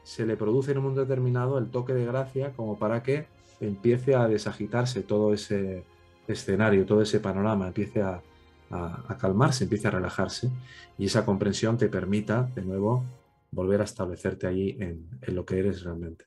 se 0.03 0.25
le 0.25 0.37
produce 0.37 0.71
en 0.71 0.77
un 0.77 0.85
mundo 0.85 1.01
determinado 1.01 1.57
el 1.57 1.69
toque 1.69 1.93
de 1.93 2.05
gracia 2.05 2.53
como 2.53 2.79
para 2.79 3.03
que 3.03 3.27
empiece 3.59 4.15
a 4.15 4.27
desagitarse 4.27 5.03
todo 5.03 5.33
ese 5.33 5.83
escenario, 6.27 6.85
todo 6.85 7.01
ese 7.01 7.19
panorama, 7.19 7.67
empiece 7.67 8.01
a, 8.01 8.21
a, 8.69 9.17
calmarse, 9.17 9.63
empiece 9.63 9.87
a 9.87 9.91
relajarse 9.91 10.49
y 10.97 11.05
esa 11.05 11.25
comprensión 11.25 11.77
te 11.77 11.89
permita 11.89 12.43
de 12.55 12.61
nuevo 12.61 13.03
volver 13.51 13.81
a 13.81 13.85
establecerte 13.85 14.47
allí 14.47 14.77
en, 14.79 15.09
en 15.21 15.35
lo 15.35 15.45
que 15.45 15.59
eres 15.59 15.83
realmente. 15.83 16.25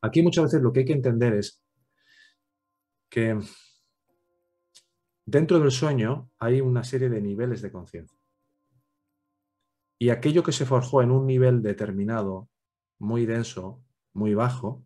Aquí 0.00 0.22
muchas 0.22 0.44
veces 0.44 0.62
lo 0.62 0.72
que 0.72 0.80
hay 0.80 0.86
que 0.86 0.92
entender 0.92 1.34
es 1.34 1.62
que 3.08 3.38
dentro 5.26 5.58
del 5.58 5.70
sueño 5.70 6.30
hay 6.38 6.60
una 6.60 6.84
serie 6.84 7.08
de 7.08 7.20
niveles 7.20 7.62
de 7.62 7.72
conciencia. 7.72 8.18
Y 9.98 10.10
aquello 10.10 10.42
que 10.42 10.52
se 10.52 10.66
forjó 10.66 11.02
en 11.02 11.10
un 11.10 11.26
nivel 11.26 11.62
determinado, 11.62 12.48
muy 12.98 13.26
denso, 13.26 13.82
muy 14.12 14.34
bajo, 14.34 14.84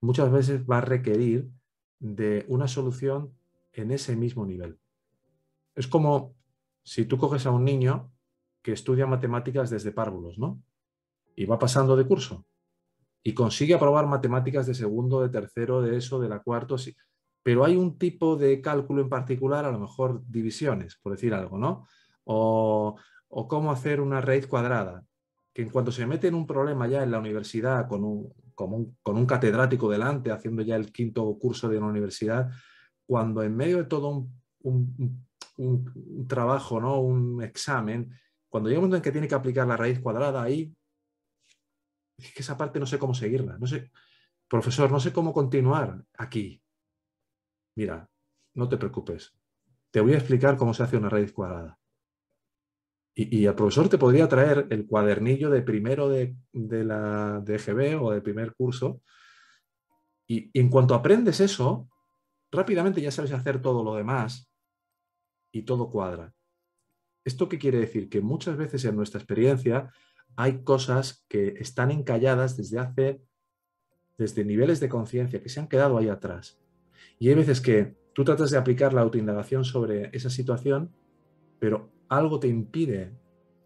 muchas 0.00 0.30
veces 0.30 0.64
va 0.64 0.78
a 0.78 0.82
requerir 0.82 1.50
de 1.98 2.44
una 2.48 2.68
solución 2.68 3.36
en 3.72 3.90
ese 3.90 4.16
mismo 4.16 4.46
nivel. 4.46 4.78
Es 5.74 5.86
como 5.86 6.34
si 6.82 7.04
tú 7.04 7.18
coges 7.18 7.46
a 7.46 7.50
un 7.50 7.64
niño 7.64 8.12
que 8.62 8.72
estudia 8.72 9.06
matemáticas 9.06 9.70
desde 9.70 9.92
párvulos, 9.92 10.38
¿no? 10.38 10.62
Y 11.34 11.44
va 11.44 11.58
pasando 11.58 11.96
de 11.96 12.06
curso 12.06 12.46
y 13.26 13.34
consigue 13.34 13.74
aprobar 13.74 14.06
matemáticas 14.06 14.68
de 14.68 14.74
segundo, 14.74 15.20
de 15.20 15.28
tercero, 15.28 15.82
de 15.82 15.96
eso, 15.96 16.20
de 16.20 16.28
la 16.28 16.38
cuarto. 16.44 16.76
Pero 17.46 17.64
hay 17.64 17.76
un 17.76 17.96
tipo 17.96 18.34
de 18.34 18.60
cálculo 18.60 19.02
en 19.02 19.08
particular, 19.08 19.64
a 19.64 19.70
lo 19.70 19.78
mejor 19.78 20.20
divisiones, 20.26 20.96
por 21.00 21.12
decir 21.12 21.32
algo, 21.32 21.56
¿no? 21.58 21.86
O, 22.24 22.96
cómo 23.28 23.70
hacer 23.70 24.00
una 24.00 24.20
raíz 24.20 24.48
cuadrada, 24.48 25.04
que 25.54 25.62
en 25.62 25.70
cuanto 25.70 25.92
se 25.92 26.06
mete 26.06 26.26
en 26.26 26.34
un 26.34 26.44
problema 26.44 26.88
ya 26.88 27.04
en 27.04 27.12
la 27.12 27.20
universidad 27.20 27.86
con 27.86 28.02
un, 28.02 28.34
con 28.56 29.16
un 29.16 29.26
catedrático 29.26 29.88
delante, 29.88 30.32
haciendo 30.32 30.62
ya 30.62 30.74
el 30.74 30.90
quinto 30.90 31.38
curso 31.38 31.68
de 31.68 31.78
una 31.78 31.86
universidad, 31.86 32.50
cuando 33.06 33.44
en 33.44 33.56
medio 33.56 33.76
de 33.76 33.84
todo 33.84 34.26
un, 34.64 35.24
un, 35.56 36.26
trabajo, 36.26 36.80
¿no? 36.80 36.98
un 36.98 37.44
examen, 37.44 38.10
cuando 38.48 38.68
llega 38.68 38.80
un 38.80 38.86
momento 38.86 38.96
en 38.96 39.02
que 39.02 39.12
tiene 39.12 39.28
que 39.28 39.36
aplicar 39.36 39.68
la 39.68 39.76
raíz 39.76 40.00
cuadrada, 40.00 40.42
ahí 40.42 40.74
es 42.18 42.32
que 42.32 42.42
esa 42.42 42.56
parte 42.56 42.80
no 42.80 42.86
sé 42.86 42.98
cómo 42.98 43.14
seguirla. 43.14 43.56
No 43.56 43.68
sé, 43.68 43.92
profesor, 44.48 44.90
no 44.90 44.98
sé 44.98 45.12
cómo 45.12 45.32
continuar 45.32 46.02
aquí. 46.18 46.60
Mira, 47.76 48.08
no 48.54 48.68
te 48.68 48.76
preocupes. 48.76 49.34
Te 49.90 50.00
voy 50.00 50.14
a 50.14 50.18
explicar 50.18 50.56
cómo 50.56 50.74
se 50.74 50.82
hace 50.82 50.96
una 50.96 51.08
raíz 51.08 51.32
cuadrada. 51.32 51.78
Y, 53.14 53.38
y 53.38 53.46
el 53.46 53.54
profesor 53.54 53.88
te 53.88 53.98
podría 53.98 54.28
traer 54.28 54.66
el 54.70 54.86
cuadernillo 54.86 55.50
de 55.50 55.62
primero 55.62 56.08
de, 56.08 56.36
la 56.52 57.40
DGB 57.40 58.02
o 58.02 58.10
de 58.10 58.20
primer 58.20 58.54
curso. 58.54 59.02
y 60.26 60.50
en 60.58 60.68
cuanto 60.68 60.94
aprendes 60.94 61.40
eso, 61.40 61.88
rápidamente 62.50 63.00
ya 63.00 63.10
sabes 63.10 63.32
hacer 63.32 63.62
todo 63.62 63.84
lo 63.84 63.94
demás 63.94 64.50
y 65.52 65.62
todo 65.62 65.90
cuadra. 65.90 66.34
¿Esto 67.24 67.48
qué 67.48 67.58
quiere 67.58 67.78
decir? 67.78 68.08
Que 68.08 68.20
muchas 68.20 68.56
veces 68.56 68.84
en 68.84 68.96
nuestra 68.96 69.20
experiencia 69.20 69.92
hay 70.36 70.62
cosas 70.62 71.24
que 71.28 71.54
están 71.58 71.90
encalladas 71.90 72.56
desde 72.56 72.78
hace, 72.78 73.22
desde 74.18 74.44
niveles 74.44 74.80
de 74.80 74.88
conciencia 74.88 75.42
que 75.42 75.48
se 75.48 75.60
han 75.60 75.68
quedado 75.68 75.98
ahí 75.98 76.08
atrás. 76.08 76.58
Y 77.18 77.28
hay 77.28 77.34
veces 77.34 77.60
que 77.60 77.94
tú 78.12 78.24
tratas 78.24 78.50
de 78.50 78.58
aplicar 78.58 78.92
la 78.92 79.02
autoindagación 79.02 79.64
sobre 79.64 80.10
esa 80.12 80.30
situación, 80.30 80.90
pero 81.58 81.90
algo 82.08 82.38
te 82.38 82.48
impide 82.48 83.12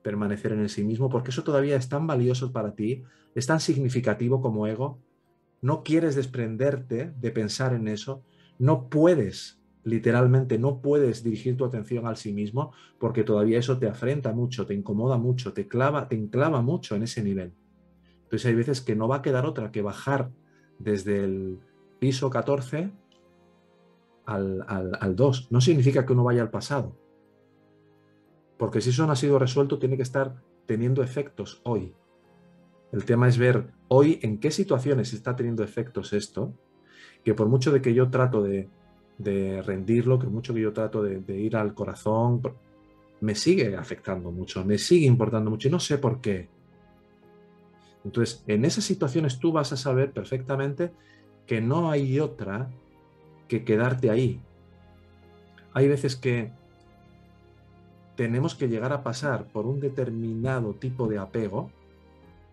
permanecer 0.02 0.52
en 0.52 0.61
el 0.61 0.71
sí 0.71 0.83
mismo 0.83 1.11
porque 1.11 1.30
eso 1.30 1.45
todavía 1.45 1.76
es 1.76 1.88
tan 1.88 2.07
valioso 2.07 2.52
para 2.52 2.75
ti, 2.75 3.04
es 3.35 3.47
tan 3.47 3.61
significativo 3.61 4.40
como 4.40 4.66
ego, 4.66 4.99
no 5.61 5.83
quieres 5.83 6.14
desprenderte 6.14 7.12
de 7.19 7.30
pensar 7.30 7.75
en 7.75 7.87
eso, 7.88 8.25
no 8.59 8.88
puedes 8.88 9.61
literalmente 9.85 10.59
no 10.59 10.80
puedes 10.80 11.23
dirigir 11.23 11.57
tu 11.57 11.64
atención 11.64 12.07
al 12.07 12.16
sí 12.16 12.33
mismo 12.33 12.73
porque 12.99 13.25
todavía 13.25 13.59
eso 13.59 13.78
te 13.78 13.88
afrenta 13.88 14.33
mucho, 14.33 14.66
te 14.66 14.75
incomoda 14.75 15.16
mucho, 15.16 15.52
te 15.52 15.69
clava, 15.69 16.09
te 16.09 16.16
enclava 16.16 16.61
mucho 16.62 16.97
en 16.97 17.04
ese 17.04 17.23
nivel. 17.23 17.54
Entonces 18.25 18.47
hay 18.47 18.54
veces 18.54 18.80
que 18.80 18.95
no 18.95 19.09
va 19.09 19.16
a 19.16 19.23
quedar 19.23 19.47
otra 19.47 19.73
que 19.73 19.83
bajar 19.83 20.30
desde 20.78 21.25
el 21.25 21.59
piso 21.99 22.30
14 22.30 22.90
al, 24.30 24.64
al 24.68 25.16
2. 25.16 25.49
No 25.50 25.60
significa 25.60 26.06
que 26.06 26.12
uno 26.12 26.25
vaya 26.25 26.42
al 26.42 26.50
pasado. 26.50 26.96
Porque 28.58 28.80
si 28.80 28.90
eso 28.90 29.06
no 29.06 29.12
ha 29.12 29.16
sido 29.16 29.38
resuelto, 29.38 29.78
tiene 29.78 29.96
que 29.96 30.02
estar 30.02 30.42
teniendo 30.66 31.02
efectos 31.02 31.60
hoy. 31.64 31.94
El 32.92 33.04
tema 33.04 33.28
es 33.28 33.38
ver 33.38 33.70
hoy 33.88 34.18
en 34.22 34.38
qué 34.38 34.50
situaciones 34.50 35.12
está 35.12 35.37
teniendo 35.37 35.62
efectos 35.62 36.12
esto, 36.12 36.52
que 37.25 37.34
por 37.34 37.49
mucho 37.49 37.72
de 37.72 37.80
que 37.80 37.94
yo 37.94 38.10
trato 38.10 38.42
de 38.42 38.68
de 39.22 39.60
rendirlo, 39.62 40.18
que 40.18 40.26
mucho 40.26 40.54
que 40.54 40.62
yo 40.62 40.72
trato 40.72 41.02
de, 41.02 41.38
ir 41.38 41.56
al 41.56 41.75
corazón, 41.75 42.40
me 43.20 43.34
sigue 43.34 43.76
afectando 43.76 44.32
mucho, 44.32 44.64
me 44.64 44.78
sigue 44.78 45.06
importando 45.06 45.50
mucho 45.50 45.68
y 45.68 45.70
no 45.70 45.78
sé 45.78 45.99
por 45.99 46.20
qué. 46.20 46.49
Entonces, 48.02 48.42
en 48.46 48.64
esas 48.64 48.84
situaciones 48.84 49.38
tú 49.38 49.52
vas 49.52 49.72
a 49.72 49.76
saber 49.76 50.12
perfectamente 50.12 50.92
que 51.46 51.60
no 51.60 51.90
hay 51.90 52.18
otra 52.18 52.70
que 53.50 53.64
quedarte 53.64 54.09
ahí. 54.09 54.40
Hay 55.75 55.88
veces 55.88 56.16
que 56.16 56.52
tenemos 58.16 58.54
que 58.54 58.69
llegar 58.69 58.95
a 58.95 59.02
pasar 59.02 59.45
por 59.49 59.66
un 59.66 59.80
determinado 59.80 60.73
tipo 60.75 61.07
de 61.09 61.19
apego, 61.19 61.71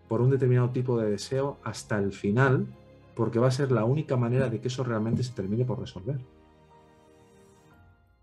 por 0.08 0.20
un 0.20 0.30
determinado 0.30 0.70
tipo 0.70 1.00
de 1.00 1.08
deseo 1.08 1.58
hasta 1.64 1.98
el 1.98 2.12
final, 2.12 2.66
porque 3.14 3.38
va 3.38 3.48
a 3.48 3.52
ser 3.52 3.72
la 3.72 3.86
única 3.86 4.18
manera 4.18 4.50
de 4.50 4.60
que 4.60 4.68
eso 4.68 4.84
realmente 4.84 5.22
se 5.22 5.32
termine 5.32 5.64
por 5.64 5.80
resolver 5.80 6.18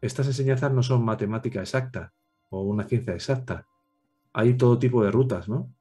estas 0.05 0.27
enseñanzas 0.27 0.72
no 0.72 0.84
son 0.84 1.03
matemática 1.03 1.62
exacta 1.62 2.13
o 2.50 2.62
una 2.62 2.84
ciencia 2.84 3.13
exacta. 3.13 3.67
Hay 4.34 4.55
todo 4.55 4.77
tipo 4.77 5.03
de 5.03 5.12
rutas, 5.12 5.50
¿no? 5.50 5.74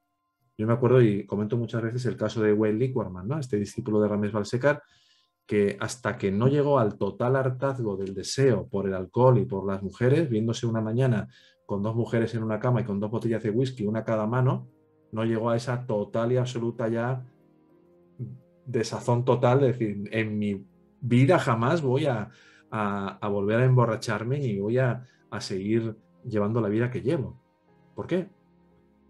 Yo 0.57 0.67
me 0.67 0.73
acuerdo 0.73 1.03
y 1.03 1.27
comento 1.27 1.57
muchas 1.57 1.83
veces 1.83 2.07
el 2.07 2.17
caso 2.17 2.41
de 2.41 2.53
Wayne 2.53 2.79
Lickwarman, 2.79 3.29
¿no? 3.29 3.39
Este 3.39 3.57
discípulo 3.59 4.01
de 4.01 4.09
Rames 4.09 4.33
Balsecar, 4.33 4.83
que 5.47 5.77
hasta 5.81 6.17
que 6.17 6.33
no 6.33 6.49
llegó 6.49 6.79
al 6.79 6.97
total 6.97 7.37
hartazgo 7.37 7.97
del 7.97 8.15
deseo 8.15 8.67
por 8.69 8.87
el 8.87 8.95
alcohol 8.95 9.39
y 9.39 9.45
por 9.45 9.67
las 9.67 9.83
mujeres, 9.83 10.29
viéndose 10.29 10.67
una 10.67 10.81
mañana 10.81 11.29
con 11.67 11.83
dos 11.83 11.95
mujeres 11.95 12.35
en 12.35 12.43
una 12.43 12.61
cama 12.61 12.81
y 12.81 12.85
con 12.85 13.01
dos 13.01 13.11
botellas 13.11 13.43
de 13.43 13.51
whisky, 13.51 13.87
una 13.87 14.01
a 14.01 14.05
cada 14.05 14.27
mano, 14.27 14.69
no 15.13 15.25
llegó 15.25 15.51
a 15.51 15.57
esa 15.57 15.87
total 15.87 16.33
y 16.33 16.37
absoluta 16.37 16.89
ya 16.89 17.25
desazón 18.67 19.25
total 19.25 19.61
de 19.61 19.67
decir, 19.69 20.09
en 20.11 20.39
mi 20.39 20.67
vida 21.01 21.39
jamás 21.39 21.83
voy 21.83 22.07
a, 22.07 22.31
a, 22.71 23.29
volver 23.29 23.61
a 23.61 23.65
emborracharme 23.65 24.39
y 24.39 24.59
voy 24.59 24.79
a, 24.79 25.07
seguir 25.41 25.97
llevando 26.25 26.61
la 26.61 26.69
vida 26.69 26.93
que 26.93 27.03
llevo. 27.03 27.41
¿Por 27.97 28.07
qué? 28.07 28.29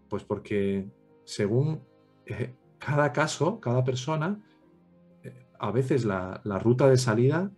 Pues 0.09 0.23
porque 0.23 0.89
según 1.23 1.83
eh, 2.25 2.55
cada 2.79 3.13
caso, 3.13 3.59
cada 3.59 3.83
persona, 3.83 4.43
a 5.59 5.71
veces 5.71 6.05
la, 6.05 6.41
ruta 6.61 6.89
de 6.89 6.97
salida 6.97 7.51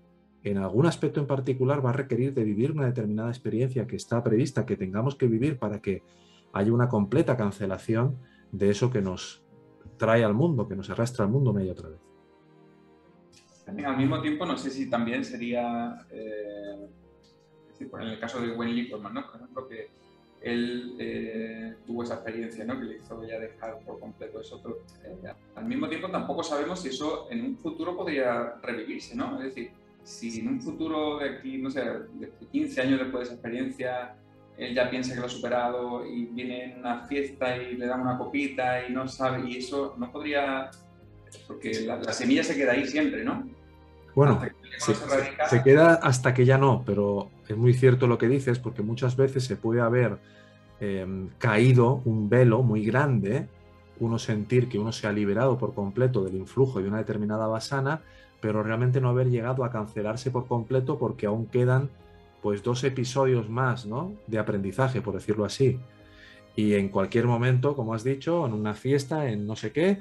en 0.44 0.58
algún 0.58 0.86
aspecto 0.86 1.20
en 1.20 1.28
particular 1.28 1.86
va 1.86 1.90
a 1.90 1.94
requerir 1.94 2.34
de 2.34 2.44
vivir 2.44 2.72
una 2.72 2.86
determinada 2.86 3.30
experiencia 3.30 3.88
que 3.88 3.96
está 3.96 4.24
prevista, 4.24 4.66
que 4.66 4.78
tengamos 4.78 5.16
que 5.16 5.28
vivir 5.28 5.58
para 5.58 5.82
que 5.82 6.04
haya 6.54 6.72
una 6.72 6.88
completa 6.88 7.36
cancelación 7.36 8.18
de 8.52 8.70
eso 8.70 8.90
que 8.90 9.02
nos 9.02 9.44
trae 9.98 10.24
al 10.24 10.34
mundo, 10.34 10.68
que 10.68 10.76
nos 10.76 10.90
arrastra 10.90 11.26
al 11.26 11.32
mundo 11.32 11.54
media 11.54 11.74
otra 11.74 11.90
vez 11.90 12.08
al 13.68 13.98
mismo 13.98 14.22
tiempo, 14.22 14.46
no 14.46 14.58
sé 14.58 14.70
si 14.70 14.90
también 14.90 15.26
sería, 15.26 16.06
eh, 16.10 16.88
en 17.80 18.02
el 18.02 18.20
caso 18.20 18.40
de 18.42 18.48
¿no? 18.48 18.58
por 18.58 19.36
ejemplo, 19.36 19.68
que 19.68 19.90
él 20.42 20.96
eh, 21.00 21.76
tuvo 21.86 22.04
esa 22.04 22.16
experiencia 22.16 22.64
¿no? 22.66 22.80
que 22.80 22.86
le 22.86 22.98
hizo 22.98 23.24
ya 23.26 23.40
dejar 23.40 23.80
por 23.80 24.00
completo 24.00 24.42
eso. 24.42 24.62
Pero, 24.62 24.84
eh, 25.04 25.34
al 25.56 25.66
mismo 25.66 25.88
tiempo, 25.90 26.10
tampoco 26.10 26.44
sabemos 26.44 26.82
si 26.82 26.90
eso 26.90 27.28
en 27.30 27.44
un 27.44 27.58
futuro 27.58 27.96
podría 27.96 28.56
revivirse, 28.62 29.16
¿no? 29.16 29.38
Es 29.40 29.46
decir, 29.46 29.72
si 30.04 30.40
en 30.40 30.48
un 30.48 30.62
futuro 30.62 31.18
de 31.18 31.30
aquí, 31.30 31.58
no 31.58 31.70
sé, 31.70 31.82
de 31.82 32.32
15 32.52 32.82
años 32.82 33.00
después 33.00 33.20
de 33.20 33.24
esa 33.26 33.34
experiencia, 33.34 34.16
él 34.58 34.74
ya 34.74 34.90
piensa 34.90 35.14
que 35.14 35.20
lo 35.20 35.26
ha 35.26 35.30
superado 35.30 36.06
y 36.06 36.26
viene 36.26 36.66
en 36.66 36.80
una 36.80 37.06
fiesta 37.06 37.58
y 37.58 37.76
le 37.76 37.86
dan 37.86 38.02
una 38.02 38.18
copita 38.18 38.88
y 38.88 38.94
no 38.94 39.08
sabe, 39.08 39.48
y 39.50 39.58
eso 39.58 39.96
no 39.98 40.12
podría, 40.12 40.72
porque 41.48 41.82
la, 41.82 41.98
la 41.98 42.14
semilla 42.14 42.44
se 42.44 42.56
queda 42.56 42.72
ahí 42.72 42.86
siempre, 42.88 43.24
¿no? 43.24 43.48
Bueno, 44.18 44.42
se, 44.80 45.62
queda 45.62 46.00
hasta 46.02 46.34
que 46.34 46.44
ya 46.44 46.58
no, 46.58 46.84
pero 46.84 47.30
es 47.54 47.58
muy 47.58 47.74
cierto 47.74 48.08
lo 48.08 48.18
que 48.18 48.28
dices, 48.28 48.60
porque 48.60 48.82
muchas 48.82 49.16
veces 49.16 49.44
se 49.46 49.56
puede 49.56 49.82
haber 49.82 50.18
em, 50.80 51.30
caído 51.38 52.02
un 52.06 52.30
velo 52.30 52.62
muy 52.64 52.86
grande, 52.86 53.48
uno 54.00 54.20
sentir 54.20 54.70
que 54.70 54.78
uno 54.80 54.92
se 54.92 55.08
ha 55.08 55.12
liberado 55.12 55.58
por 55.58 55.74
completo 55.74 56.24
del 56.24 56.36
influjo 56.36 56.82
de 56.82 56.88
una 56.88 56.98
determinada 56.98 57.48
basana, 57.48 58.02
pero 58.42 58.62
realmente 58.64 59.02
no 59.02 59.10
haber 59.10 59.30
llegado 59.30 59.64
a 59.64 59.72
cancelarse 59.72 60.30
por 60.30 60.48
completo 60.48 61.00
porque 61.00 61.26
aún 61.26 61.48
quedan 61.48 61.90
pues 62.42 62.62
dos 62.64 62.84
episodios 62.84 63.50
más 63.50 63.86
¿no? 63.86 64.14
de 64.28 64.38
aprendizaje, 64.38 65.02
por 65.02 65.16
decirlo 65.16 65.46
así. 65.46 65.80
Y 66.56 66.74
en 66.76 66.90
cualquier 66.90 67.26
momento, 67.26 67.76
como 67.76 67.94
has 67.94 68.04
dicho, 68.04 68.46
en 68.46 68.54
una 68.54 68.74
fiesta, 68.74 69.30
en 69.30 69.46
no 69.46 69.56
sé 69.56 69.72
qué, 69.72 70.00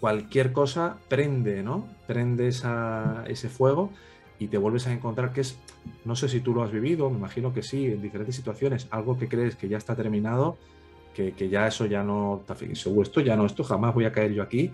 cualquier 0.00 0.52
cosa 0.52 0.98
prende, 1.08 1.62
¿no? 1.62 1.88
Prende 2.06 2.48
ese 2.48 3.48
fuego 3.48 3.90
y 4.42 4.48
te 4.48 4.58
vuelves 4.58 4.88
a 4.88 4.92
encontrar 4.92 5.32
que 5.32 5.42
es, 5.42 5.56
no 6.04 6.16
sé 6.16 6.28
si 6.28 6.40
tú 6.40 6.52
lo 6.52 6.64
has 6.64 6.72
vivido, 6.72 7.08
me 7.08 7.16
imagino 7.16 7.54
que 7.54 7.62
sí, 7.62 7.86
en 7.86 8.02
diferentes 8.02 8.34
situaciones, 8.34 8.88
algo 8.90 9.16
que 9.16 9.28
crees 9.28 9.54
que 9.54 9.68
ya 9.68 9.78
está 9.78 9.94
terminado, 9.94 10.56
que, 11.14 11.32
ya 11.48 11.68
eso 11.68 11.86
ya 11.86 12.02
no, 12.02 12.42
seguro, 12.72 13.02
esto 13.02 13.20
ya 13.20 13.36
no, 13.36 13.46
esto 13.46 13.62
jamás 13.62 13.94
voy 13.94 14.04
a 14.04 14.12
caer 14.12 14.32
yo 14.32 14.42
aquí, 14.42 14.72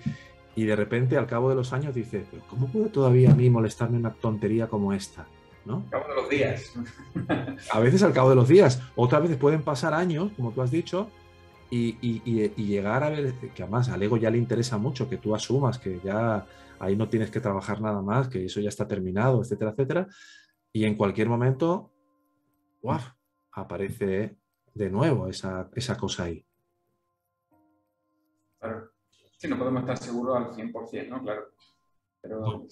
y 0.57 0.65
de 0.65 0.75
repente 0.75 1.19
al 1.19 1.27
cabo 1.27 1.51
de 1.51 1.55
los 1.55 1.75
años 1.75 1.95
dices, 1.95 2.25
¿cómo 2.49 2.67
puede 2.69 2.89
todavía 2.89 3.31
a 3.31 3.35
mí 3.35 3.51
molestarme 3.51 3.99
una 3.99 4.15
tontería 4.15 4.69
como 4.69 4.95
esta? 4.95 5.27
¿no? 5.67 5.85
Al 5.85 5.91
cabo 5.91 6.09
de 6.09 6.15
los 6.15 6.29
días. 6.31 6.73
a 7.71 7.81
veces 7.81 8.03
al 8.03 8.15
cabo 8.15 8.31
de 8.31 8.37
los 8.37 8.49
días, 8.49 8.81
otras 8.97 9.21
veces 9.21 9.37
pueden 9.37 9.63
pasar 9.63 9.93
años, 9.93 10.33
como 10.35 10.53
tú 10.53 10.63
has 10.63 10.71
dicho, 10.71 11.11
y, 11.71 11.99
y, 12.01 12.65
llegar 12.65 13.05
a 13.05 13.11
ver 13.11 13.35
que 13.55 13.63
además 13.63 13.89
al 13.89 14.03
ego 14.03 14.17
ya 14.17 14.31
le 14.31 14.39
interesa 14.39 14.79
mucho 14.79 15.09
que 15.09 15.19
tú 15.19 15.35
asumas 15.35 15.79
que 15.79 16.01
ya 16.03 16.47
ahí 16.79 16.97
no 16.97 17.09
tienes 17.09 17.31
que 17.31 17.41
trabajar 17.41 17.81
nada 17.81 18.03
más, 18.03 18.29
que 18.29 18.45
eso 18.45 18.61
ya 18.61 18.69
está 18.69 18.87
terminado, 18.87 19.43
etcétera, 19.43 19.73
etcétera. 19.73 20.07
Y 20.73 20.85
en 20.85 20.97
cualquier 20.97 21.29
momento, 21.29 21.93
¡guau! 22.83 23.01
aparece 23.53 24.37
de 24.75 24.91
nuevo 24.91 25.27
esa, 25.27 25.69
esa 25.75 25.97
cosa 25.97 26.25
ahí. 26.25 26.45
Claro. 28.59 28.91
Sí, 29.37 29.49
no 29.49 29.59
podemos 29.59 29.83
estar 29.83 29.97
seguros 29.99 30.37
al 30.37 30.53
100%, 30.53 31.09
¿no? 31.09 31.23
Claro. 31.23 31.53
Pero 32.21 32.67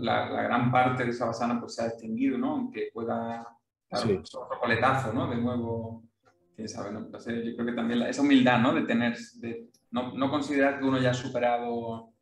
la, 0.00 0.42
gran 0.42 0.70
parte 0.72 1.04
de 1.04 1.10
esa 1.10 1.26
basana 1.26 1.60
pues, 1.60 1.74
se 1.76 1.82
ha 1.82 1.86
extinguido, 1.86 2.36
¿no? 2.36 2.52
Aunque 2.52 2.90
pueda 2.92 3.46
dar 3.88 4.02
sí. 4.02 4.20
otro 4.34 4.58
coletazo, 4.60 5.12
¿no? 5.12 5.28
De 5.30 5.36
nuevo, 5.36 6.02
yo 6.56 7.56
creo 7.56 7.66
que 7.66 7.72
también 7.72 8.02
esa 8.02 8.22
humildad, 8.22 8.60
¿no? 8.60 8.74
De 8.74 8.82
tener, 8.82 9.16
de 9.36 9.68
no, 9.90 10.12
no 10.14 10.30
considerar 10.30 10.78
que 10.78 10.84
uno 10.84 11.00
ya 11.00 11.10
ha 11.10 11.14
superado 11.14 12.12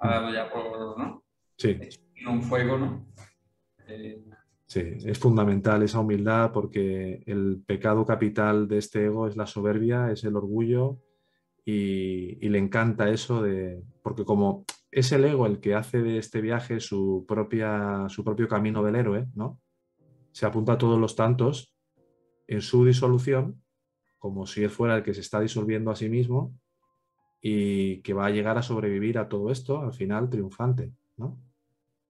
ha 0.00 0.08
dado 0.08 0.32
ya 0.32 0.50
por, 0.50 0.98
¿no? 0.98 1.24
Sí. 1.56 1.78
un 2.26 2.42
fuego, 2.42 2.78
¿no? 2.78 3.06
Eh, 3.86 4.22
sí, 4.66 4.80
es 5.04 5.18
fundamental 5.18 5.82
esa 5.82 6.00
humildad 6.00 6.52
porque 6.52 7.22
el 7.26 7.62
pecado 7.66 8.04
capital 8.04 8.68
de 8.68 8.78
este 8.78 9.06
ego 9.06 9.26
es 9.26 9.36
la 9.36 9.46
soberbia, 9.46 10.10
es 10.10 10.24
el 10.24 10.36
orgullo 10.36 11.00
y, 11.64 12.48
le 12.48 12.58
encanta 12.58 13.10
eso 13.10 13.42
de, 13.42 13.82
porque 14.02 14.24
como 14.24 14.64
es 14.90 15.12
el 15.12 15.24
ego 15.24 15.46
el 15.46 15.60
que 15.60 15.74
hace 15.74 16.02
de 16.02 16.18
este 16.18 16.40
viaje 16.40 16.80
su, 16.80 17.24
propia, 17.26 18.06
su 18.08 18.24
propio 18.24 18.48
camino 18.48 18.82
del 18.82 18.96
héroe, 18.96 19.26
¿no? 19.34 19.60
Se 20.32 20.46
apunta 20.46 20.72
a 20.72 20.78
todos 20.78 20.98
los 20.98 21.16
tantos 21.16 21.74
en 22.46 22.60
su 22.60 22.84
disolución, 22.84 23.62
como 24.18 24.46
si 24.46 24.64
él 24.64 24.70
fuera 24.70 24.96
el 24.96 25.02
que 25.02 25.14
se 25.14 25.20
está 25.20 25.40
disolviendo 25.40 25.90
a 25.90 25.96
sí 25.96 26.08
mismo, 26.08 26.54
y 27.40 28.00
que 28.02 28.12
va 28.12 28.26
a 28.26 28.30
llegar 28.30 28.58
a 28.58 28.62
sobrevivir 28.62 29.18
a 29.18 29.28
todo 29.28 29.52
esto 29.52 29.80
al 29.80 29.92
final 29.92 30.28
triunfante. 30.28 30.90
¿no? 31.16 31.38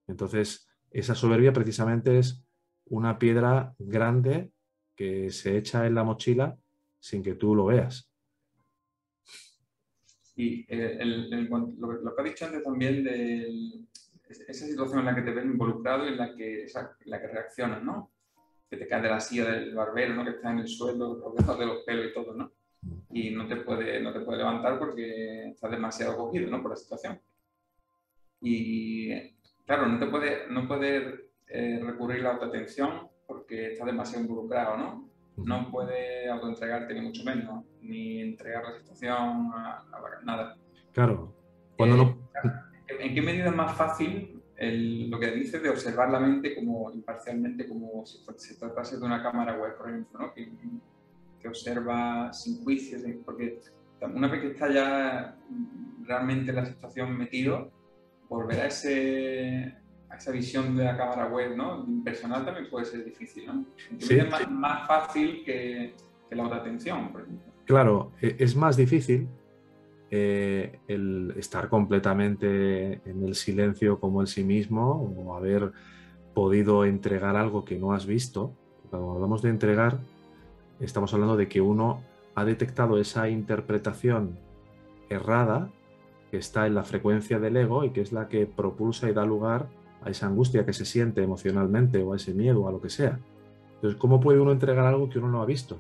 Entonces, 0.06 0.68
esa 0.90 1.14
soberbia 1.14 1.52
precisamente 1.52 2.18
es 2.18 2.42
una 2.86 3.18
piedra 3.18 3.74
grande 3.78 4.50
que 4.94 5.30
se 5.30 5.58
echa 5.58 5.86
en 5.86 5.94
la 5.94 6.04
mochila 6.04 6.56
sin 7.00 7.22
que 7.22 7.34
tú 7.34 7.54
lo 7.54 7.66
veas. 7.66 8.10
Y 10.36 10.64
eh, 10.68 11.04
lo, 11.04 12.14
que 12.14 12.22
ha 12.22 12.24
dicho 12.24 12.46
antes 12.46 12.62
también 12.62 13.04
de 13.04 13.84
esa 14.28 14.66
situación 14.66 15.00
en 15.00 15.04
la 15.06 15.14
que 15.14 15.22
te 15.22 15.32
ves 15.32 15.44
involucrado 15.44 16.06
y 16.06 16.08
en 16.08 16.16
la 16.16 16.34
que, 16.34 16.66
la 17.04 17.20
que 17.20 17.28
reaccionas, 17.28 17.82
¿no? 17.82 18.10
Que 18.68 18.76
te 18.76 18.88
cae 18.88 19.02
de 19.02 19.08
la 19.08 19.20
silla 19.20 19.50
del 19.50 19.74
barbero, 19.74 20.14
¿no? 20.14 20.24
Que 20.24 20.30
está 20.30 20.50
en 20.50 20.58
el 20.58 20.68
suelo, 20.68 21.20
rodeado 21.20 21.56
de 21.56 21.66
los 21.66 21.84
pelos 21.84 22.06
y 22.10 22.14
todo, 22.14 22.34
¿no? 22.34 22.52
y 23.10 23.30
no 23.30 23.46
te 23.46 23.56
puede, 23.56 24.00
no 24.00 24.12
te 24.12 24.20
puede 24.20 24.38
levantar 24.38 24.78
porque 24.78 25.48
estás 25.48 25.70
demasiado 25.70 26.16
cogido 26.16 26.50
¿no? 26.50 26.60
por 26.60 26.72
la 26.72 26.76
situación. 26.76 27.20
Y 28.40 29.10
claro, 29.64 29.86
no 29.86 29.98
te 29.98 30.06
puede, 30.06 30.50
no 30.50 30.68
puede 30.68 31.30
eh, 31.46 31.80
recurrir 31.82 32.20
a 32.20 32.24
la 32.24 32.30
autoatención 32.34 33.08
porque 33.26 33.72
estás 33.72 33.86
demasiado 33.86 34.22
involucrado, 34.22 34.76
¿no? 34.76 35.10
No 35.36 35.70
puede 35.70 36.28
autoentregarte 36.30 36.94
ni 36.94 37.00
mucho 37.00 37.24
menos, 37.24 37.64
ni 37.80 38.20
entregar 38.20 38.64
la 38.64 38.78
situación 38.78 39.50
a, 39.54 39.84
nada. 40.24 40.56
Claro. 40.92 41.34
Cuando 41.76 41.96
no... 41.96 42.30
Eh, 42.88 42.96
¿En 43.00 43.14
qué 43.14 43.20
medida 43.20 43.46
es 43.46 43.54
más 43.54 43.76
fácil 43.76 44.35
lo 44.58 45.20
que 45.20 45.30
dices 45.32 45.62
de 45.62 45.68
observar 45.68 46.10
la 46.10 46.20
mente 46.20 46.54
como 46.54 46.90
imparcialmente, 46.92 47.68
como 47.68 48.04
si 48.06 48.18
se 48.38 48.54
tratase 48.54 48.98
de 48.98 49.04
una 49.04 49.22
cámara 49.22 49.58
web, 49.58 49.76
por 49.76 49.88
ejemplo, 49.90 50.18
¿no? 50.18 50.32
observa 51.48 52.32
sin 52.32 52.62
juicios, 52.62 53.02
porque 53.24 53.60
una 54.14 54.28
vez 54.28 54.40
que 54.40 54.46
está 54.48 54.72
ya 54.72 55.36
realmente 56.02 56.50
en 56.50 56.56
la 56.56 56.66
situación 56.66 57.16
metido, 57.16 57.70
volver 58.28 58.60
a, 58.60 58.66
ese, 58.66 59.74
a 60.08 60.16
esa 60.16 60.32
visión 60.32 60.76
de 60.76 60.84
la 60.84 60.96
cámara 60.96 61.28
web 61.28 61.56
¿no? 61.56 61.86
personal 62.04 62.44
también 62.44 62.68
puede 62.68 62.86
ser 62.86 63.04
difícil. 63.04 63.46
¿no? 63.46 63.64
es 63.98 64.50
más, 64.50 64.86
fácil 64.86 65.44
que, 65.44 65.94
que, 66.28 66.34
la 66.34 66.46
otra 66.46 66.58
atención, 66.58 67.12
por 67.12 67.22
ejemplo. 67.22 67.52
Claro, 67.64 68.12
e, 68.20 68.36
es 68.38 68.54
más 68.54 68.76
difícil 68.76 69.28
eh, 70.10 70.78
el 70.86 71.34
estar 71.36 71.68
completamente 71.68 73.00
en 73.04 73.24
el 73.24 73.34
silencio 73.34 73.98
como 73.98 74.20
el 74.20 74.28
sí 74.28 74.44
mismo 74.44 74.92
o 74.92 75.34
haber 75.34 75.72
podido 76.34 76.84
entregar 76.84 77.36
algo 77.36 77.64
que 77.64 77.78
no 77.78 77.92
has 77.92 78.06
visto. 78.06 78.52
Cuando 78.90 79.12
hablamos 79.12 79.42
de 79.42 79.50
entregar, 79.50 79.98
estamos 80.80 81.12
hablando 81.12 81.36
de 81.36 81.48
que 81.48 81.60
uno 81.60 82.02
ha 82.34 82.44
detectado 82.44 82.98
esa 82.98 83.28
interpretación 83.28 84.38
errada 85.08 85.70
que 86.30 86.36
está 86.36 86.66
en 86.66 86.74
la 86.74 86.84
frecuencia 86.84 87.38
del 87.38 87.56
ego 87.56 87.84
y 87.84 87.90
que 87.90 88.00
es 88.00 88.12
la 88.12 88.28
que 88.28 88.46
propulsa 88.46 89.08
y 89.08 89.12
da 89.12 89.24
lugar 89.24 89.68
a 90.02 90.10
esa 90.10 90.26
angustia 90.26 90.64
que 90.64 90.72
se 90.72 90.84
siente 90.84 91.22
emocionalmente 91.22 92.02
o 92.02 92.12
a 92.12 92.16
ese 92.16 92.34
miedo 92.34 92.62
o 92.62 92.68
a 92.68 92.72
lo 92.72 92.80
que 92.80 92.90
sea. 92.90 93.18
Entonces, 93.76 93.98
¿cómo 93.98 94.20
puede 94.20 94.40
uno 94.40 94.52
entregar 94.52 94.86
algo 94.86 95.08
que 95.08 95.18
uno 95.18 95.28
no 95.28 95.42
ha 95.42 95.46
visto? 95.46 95.78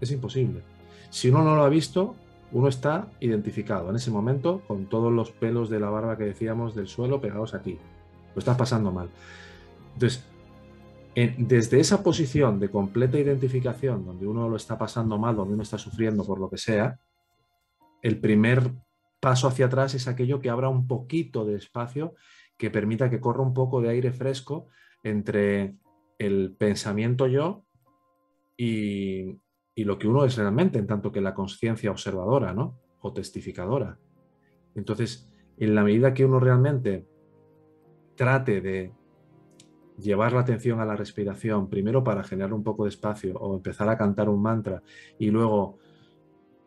Es 0.00 0.10
imposible. 0.10 0.62
Si 1.10 1.30
uno 1.30 1.42
no 1.42 1.56
lo 1.56 1.62
ha 1.62 1.68
visto, 1.68 2.14
uno 2.52 2.68
está 2.68 3.08
identificado 3.20 3.90
en 3.90 3.96
ese 3.96 4.10
momento 4.10 4.62
con 4.66 4.86
todos 4.86 5.12
los 5.12 5.30
pelos 5.30 5.70
de 5.70 5.80
la 5.80 5.90
barba 5.90 6.16
que 6.16 6.24
decíamos 6.24 6.74
del 6.74 6.88
suelo 6.88 7.20
pegados 7.20 7.54
aquí. 7.54 7.78
Lo 8.34 8.38
estás 8.38 8.56
pasando 8.56 8.90
mal. 8.92 9.08
Entonces, 9.94 10.24
desde 11.14 11.80
esa 11.80 12.02
posición 12.02 12.58
de 12.60 12.70
completa 12.70 13.18
identificación, 13.18 14.04
donde 14.04 14.26
uno 14.26 14.48
lo 14.48 14.56
está 14.56 14.78
pasando 14.78 15.18
mal, 15.18 15.36
donde 15.36 15.54
uno 15.54 15.62
está 15.62 15.78
sufriendo 15.78 16.24
por 16.24 16.38
lo 16.40 16.48
que 16.48 16.58
sea, 16.58 17.00
el 18.02 18.18
primer 18.18 18.72
paso 19.20 19.48
hacia 19.48 19.66
atrás 19.66 19.94
es 19.94 20.08
aquello 20.08 20.40
que 20.40 20.50
abra 20.50 20.68
un 20.68 20.86
poquito 20.86 21.44
de 21.44 21.56
espacio, 21.56 22.14
que 22.56 22.70
permita 22.70 23.10
que 23.10 23.20
corra 23.20 23.42
un 23.42 23.54
poco 23.54 23.80
de 23.80 23.90
aire 23.90 24.12
fresco 24.12 24.68
entre 25.02 25.76
el 26.18 26.54
pensamiento 26.58 27.26
yo 27.26 27.64
y, 28.56 29.38
lo 29.84 29.98
que 29.98 30.08
uno 30.08 30.24
es 30.24 30.36
realmente, 30.36 30.78
en 30.78 30.86
tanto 30.86 31.12
que 31.12 31.20
la 31.20 31.34
conciencia 31.34 31.90
observadora 31.90 32.52
¿no? 32.52 32.78
o 33.00 33.12
testificadora. 33.12 33.98
Entonces, 34.74 35.28
en 35.56 35.74
la 35.74 35.84
medida 35.84 36.14
que 36.14 36.24
uno 36.24 36.40
realmente 36.40 37.06
trate 38.16 38.60
de 38.60 38.92
llevar 39.98 40.32
la 40.32 40.40
atención 40.40 40.80
a 40.80 40.84
la 40.84 40.96
respiración, 40.96 41.68
primero 41.68 42.02
para 42.02 42.24
generar 42.24 42.52
un 42.52 42.62
poco 42.62 42.84
de 42.84 42.90
espacio 42.90 43.38
o 43.38 43.54
empezar 43.54 43.88
a 43.88 43.98
cantar 43.98 44.28
un 44.28 44.42
mantra 44.42 44.82
y 45.18 45.30
luego 45.30 45.78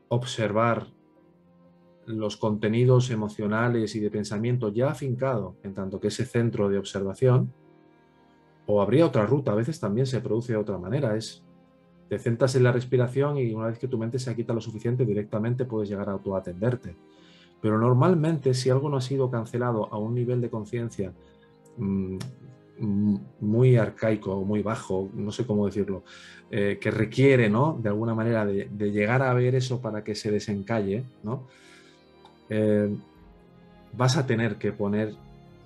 observar 0.10 0.88
los 2.06 2.38
contenidos 2.38 3.10
emocionales 3.10 3.95
y 3.95 3.99
de 3.99 4.12
pensamiento 4.12 4.69
ya 4.69 4.89
afincado 4.89 5.56
en 5.63 5.73
tanto 5.73 5.99
que 5.99 6.10
ese 6.10 6.26
centro 6.26 6.69
de 6.69 6.78
observación, 6.78 7.54
o 8.65 8.82
habría 8.82 9.06
otra 9.06 9.26
ruta, 9.26 9.52
a 9.52 9.56
veces 9.56 9.80
también 9.80 10.06
se 10.06 10.21
produce 10.21 10.54
de 10.54 10.60
otra 10.60 10.78
manera, 10.78 11.15
es 11.15 11.43
te 12.10 12.20
centras 12.20 12.56
en 12.56 12.63
la 12.63 12.72
respiración 12.72 13.38
y 13.38 13.54
una 13.54 13.68
vez 13.68 13.80
que 13.80 13.88
tu 13.88 13.98
mente 13.98 14.20
se 14.20 14.36
quita 14.36 14.54
lo 14.54 14.62
suficiente 14.62 15.06
directamente 15.06 15.66
puedes 15.66 15.89
llegar 15.89 16.10
a 16.10 16.13
autoatenderte. 16.13 16.96
Pero 17.62 17.78
normalmente 17.78 18.54
si 18.54 18.70
algo 18.70 18.89
no 18.89 18.98
ha 18.98 19.02
sido 19.02 19.32
cancelado 19.32 19.92
a 19.92 19.98
un 19.98 20.13
nivel 20.13 20.42
de 20.42 20.50
conciencia 20.50 21.13
mm, 21.78 22.18
muy 23.39 23.78
arcaico, 23.78 24.44
muy 24.44 24.62
bajo, 24.62 25.10
no 25.13 25.32
sé 25.32 25.46
cómo 25.46 25.66
decirlo, 25.66 26.04
eh, 26.52 26.78
que 26.80 26.92
requiere, 26.92 27.50
¿no? 27.50 27.80
De 27.82 27.89
alguna 27.89 28.13
manera 28.13 28.46
de, 28.46 28.68
llegar 28.92 29.22
a 29.22 29.34
ver 29.34 29.56
eso 29.56 29.82
para 29.82 30.04
que 30.04 30.16
se 30.16 30.30
desencalle, 30.32 31.04
¿no? 31.24 31.48
Eh, 32.50 32.94
vas 33.96 34.18
a 34.18 34.26
tener 34.26 34.58
que 34.58 34.72
poner 34.72 35.16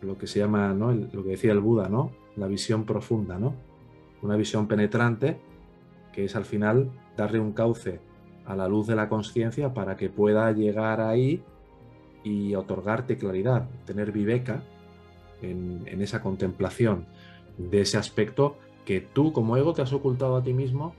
lo 0.01 0.17
que 0.17 0.27
se 0.27 0.39
llama, 0.39 0.73
¿no? 0.73 0.91
lo 0.91 1.23
que 1.23 1.31
decía 1.31 1.51
el 1.51 1.59
Buda, 1.59 1.89
¿no? 1.89 2.11
La 2.35 2.47
visión 2.47 2.85
profunda, 2.85 3.39
¿no? 3.39 3.55
Una 4.21 4.35
visión 4.35 4.67
penetrante 4.67 5.37
que 6.17 6.25
es 6.25 6.35
al 6.35 6.45
final 6.45 6.89
darle 7.15 7.39
un 7.39 7.53
cauce 7.53 7.99
a 8.47 8.55
la 8.55 8.67
luz 8.67 8.87
de 8.87 8.95
la 8.95 9.07
conciencia 9.07 9.75
para 9.75 9.95
que 9.95 10.09
pueda 10.09 10.51
llegar 10.51 10.99
ahí 10.99 11.43
y 12.23 12.55
otorgarte 12.55 13.19
claridad, 13.19 13.69
tener 13.85 14.11
viveca, 14.11 14.63
en, 15.43 15.85
esa 16.01 16.23
contemplación 16.23 17.05
de 17.59 17.81
ese 17.81 17.99
aspecto 17.99 18.57
que 18.83 18.99
tú 18.99 19.31
como 19.31 19.57
ego 19.57 19.73
te 19.73 19.83
has 19.83 19.93
ocultado 19.93 20.37
a 20.37 20.43
ti 20.43 20.53
mismo 20.53 20.95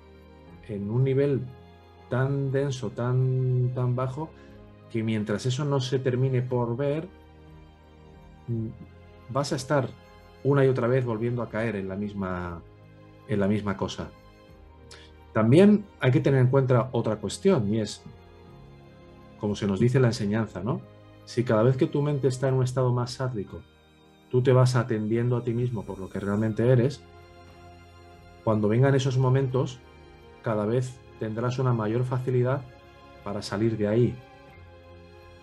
en 0.69 0.89
un 0.89 1.03
nivel 1.03 1.41
tan 2.09 2.53
denso, 2.53 2.91
tan, 2.91 3.73
tan 3.75 3.97
bajo, 3.97 4.31
que 4.89 5.03
mientras 5.03 5.47
eso 5.47 5.65
no 5.65 5.81
se 5.81 5.99
termine 5.99 6.43
por 6.43 6.77
ver, 6.77 7.09
mm, 8.47 8.69
vas 9.31 9.53
a 9.53 9.57
estar 9.57 9.89
una 10.45 10.65
y 10.65 10.69
otra 10.69 10.87
vez 10.87 11.05
volviendo 11.05 11.43
a 11.43 11.49
caer 11.49 11.75
en 11.75 11.89
la 11.89 11.97
misma, 11.97 12.63
en 13.27 13.41
la 13.41 13.49
misma 13.49 13.77
cosa. 13.77 14.13
También 15.39 15.85
hay 16.01 16.11
que 16.11 16.19
tener 16.19 16.41
en 16.41 16.49
cuenta 16.49 16.89
otra 16.91 17.15
cuestión 17.15 17.73
y 17.73 17.79
es, 17.79 18.03
como 19.39 19.55
se 19.55 19.69
nos 19.69 19.79
dice 19.79 20.01
la 20.01 20.09
enseñanza, 20.09 20.65
¿no? 20.65 20.81
Si 21.27 21.45
cada 21.45 21.63
vez 21.63 21.77
que 21.77 21.87
tu 21.87 22.03
mente 22.03 22.27
está 22.27 22.49
en 22.49 22.55
un 22.55 22.65
estado 22.65 22.93
más 22.93 23.13
sádico, 23.13 23.61
tú 24.33 24.43
te 24.43 24.53
vas 24.53 24.75
atendiendo 24.75 25.37
a 25.37 25.45
ti 25.45 25.55
mismo 25.55 25.85
por 25.85 26.01
lo 26.01 26.09
que 26.09 26.19
realmente 26.19 26.69
eres, 26.69 27.05
cuando 28.43 28.67
vengan 28.67 28.97
esos 28.97 29.17
momentos, 29.17 29.79
cada 30.43 30.67
vez 30.67 30.99
tendrás 31.21 31.61
una 31.61 31.73
mayor 31.73 32.03
facilidad 32.03 32.63
para 33.23 33.41
salir 33.41 33.77
de 33.77 33.87
ahí. 33.87 34.17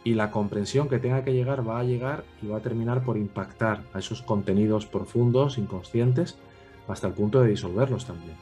Y 0.03 0.15
la 0.15 0.29
comprensión 0.29 0.89
que 0.89 0.99
tenga 0.99 1.23
que 1.23 1.31
llegar 1.31 1.65
va 1.65 1.79
a 1.79 1.85
llegar 1.85 2.25
y 2.41 2.47
va 2.47 2.57
a 2.57 2.61
terminar 2.61 3.05
por 3.05 3.15
impactar 3.15 3.85
a 3.93 3.99
esos 3.99 4.21
contenidos 4.21 4.87
profundos, 4.87 5.57
inconscientes, 5.57 6.37
hasta 6.85 7.07
el 7.07 7.13
punto 7.13 7.39
de 7.39 7.47
disolverlos 7.47 8.05
también. 8.05 8.35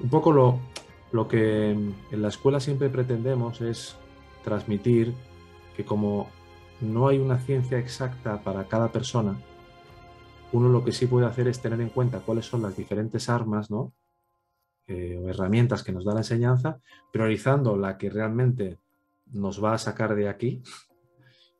Un 0.00 0.10
poco 0.10 0.32
lo, 0.32 0.60
lo 1.12 1.26
que 1.26 1.70
en 1.70 2.22
la 2.22 2.28
escuela 2.28 2.60
siempre 2.60 2.88
pretendemos 2.88 3.60
es 3.60 3.96
transmitir 4.44 5.14
que 5.76 5.84
como 5.84 6.28
no 6.80 7.08
hay 7.08 7.18
una 7.18 7.38
ciencia 7.38 7.78
exacta 7.78 8.42
para 8.42 8.68
cada 8.68 8.92
persona, 8.92 9.36
uno 10.52 10.68
lo 10.68 10.84
que 10.84 10.92
sí 10.92 11.06
puede 11.06 11.26
hacer 11.26 11.48
es 11.48 11.60
tener 11.60 11.80
en 11.80 11.90
cuenta 11.90 12.20
cuáles 12.20 12.46
son 12.46 12.62
las 12.62 12.76
diferentes 12.76 13.28
armas 13.28 13.70
¿no? 13.70 13.92
Eh, 14.86 15.18
o 15.22 15.28
herramientas 15.28 15.82
que 15.82 15.92
nos 15.92 16.04
da 16.04 16.14
la 16.14 16.20
enseñanza, 16.20 16.80
priorizando 17.12 17.76
la 17.76 17.98
que 17.98 18.08
realmente 18.08 18.78
nos 19.26 19.62
va 19.62 19.74
a 19.74 19.78
sacar 19.78 20.14
de 20.14 20.28
aquí, 20.28 20.62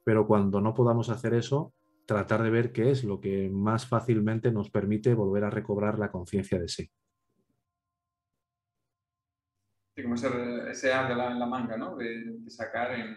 pero 0.03 0.27
cuando 0.27 0.63
no 0.63 0.73
podamos 0.73 1.11
hacer 1.11 1.35
eso, 1.35 1.75
tratar 2.07 2.43
de 2.43 2.49
ver 2.49 2.73
qué 2.73 2.91
es 2.91 3.05
lo 3.05 3.21
que 3.21 3.51
más 3.51 3.87
fácilmente 3.87 4.51
nos 4.51 4.71
permite 4.71 5.13
volver 5.13 5.45
a 5.45 5.51
recobrar 5.51 5.99
la 5.99 6.11
conciencia 6.11 6.59
de 6.59 6.69
sí. 6.69 6.91
Como 10.03 10.15
ese, 10.15 10.29
ese 10.71 10.89
de 10.89 10.93
la, 10.93 11.33
en 11.33 11.39
la 11.39 11.47
manga, 11.47 11.77
¿no? 11.77 11.97
De, 11.97 12.39
sacar 12.49 12.93
en, 12.95 13.17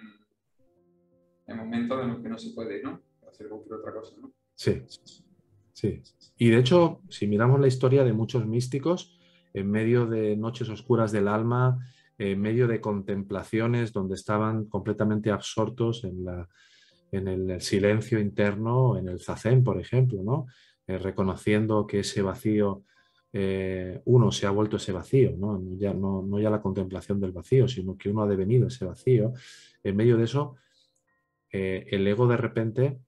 en 1.48 1.58
momentos 1.58 2.02
en 2.02 2.10
los 2.10 2.20
que 2.20 2.30
no 2.30 2.38
se 2.38 2.52
puede, 2.52 2.82
¿no? 2.82 3.02
Hacer 3.30 3.48
cualquier 3.50 3.76
otra 3.76 3.94
cosa, 3.94 4.15
¿no? 4.20 4.32
Sí, 4.56 4.84
sí. 5.74 6.02
Y 6.38 6.50
de 6.50 6.58
hecho, 6.58 7.02
si 7.10 7.28
miramos 7.28 7.60
la 7.60 7.67
historia 7.67 8.04
de 8.04 8.13
muchos 8.13 8.46
místicos, 8.48 9.20
en 9.54 9.70
medio 9.70 10.06
de 10.06 10.36
noches 10.38 10.70
oscuras 10.70 11.12
del 11.12 11.28
alma, 11.28 11.80
en 12.17 12.39
medio 12.39 12.67
de 12.67 12.82
contemplaciones 12.82 13.94
donde 13.94 14.15
estaban 14.15 14.65
completamente 14.65 15.32
absortos 15.32 16.04
en, 16.04 16.26
la, 16.26 16.48
en 17.12 17.28
el, 17.28 17.62
silencio 17.62 18.20
interno, 18.20 18.98
en 18.98 19.10
el 19.10 19.20
zazen, 19.20 19.63
por 19.63 19.80
ejemplo, 19.80 20.22
¿no? 20.24 20.46
Eh, 20.88 20.98
reconociendo 20.98 21.88
que 21.88 22.00
ese 22.00 22.22
vacío, 22.22 22.84
eh, 23.34 24.02
uno 24.06 24.32
se 24.32 24.46
ha 24.46 24.52
vuelto 24.52 24.78
ese 24.78 24.91
vacío, 24.91 25.36
¿no? 25.38 25.62
Ya, 25.78 25.94
no, 25.94 26.22
no 26.22 26.39
ya 26.39 26.50
la 26.50 26.62
contemplación 26.62 27.20
del 27.20 27.32
vacío, 27.32 27.67
sino 27.67 27.98
que 27.98 28.10
uno 28.10 28.24
ha 28.24 28.28
devenido 28.28 28.67
ese 28.67 28.86
vacío. 28.86 29.34
En 29.84 29.96
medio 29.96 30.17
de 30.17 30.26
eso, 30.26 30.56
eh, 31.52 31.86
el 31.89 32.08
ego 32.08 32.28
de 32.28 32.38
repente 32.38 33.00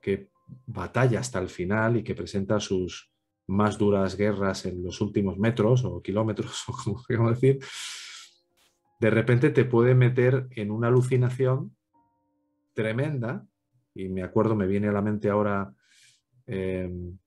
que 0.00 0.30
batalla 0.66 1.20
hasta 1.20 1.38
el 1.38 1.48
final 1.48 1.96
y 1.96 2.02
que 2.02 2.14
presenta 2.14 2.60
sus, 2.60 3.12
más 3.46 3.78
duras 3.78 4.16
guerras 4.16 4.66
en 4.66 4.82
los 4.82 5.00
últimos 5.00 5.38
metros 5.38 5.84
o 5.84 6.02
kilómetros, 6.02 6.64
o 6.68 7.02
como 7.06 7.30
decir, 7.30 7.58
de 9.00 9.10
repente 9.10 9.50
te 9.50 9.64
puede 9.64 9.94
meter 9.94 10.46
en 10.50 10.70
una 10.70 10.88
alucinación 10.88 11.76
tremenda. 12.72 13.46
Y 13.94 14.08
me 14.08 14.22
acuerdo, 14.22 14.54
me 14.54 14.66
viene 14.66 14.88
a 14.88 14.92
la 14.92 15.02
mente 15.02 15.28
ahora 15.28 15.74
em, 16.46 17.18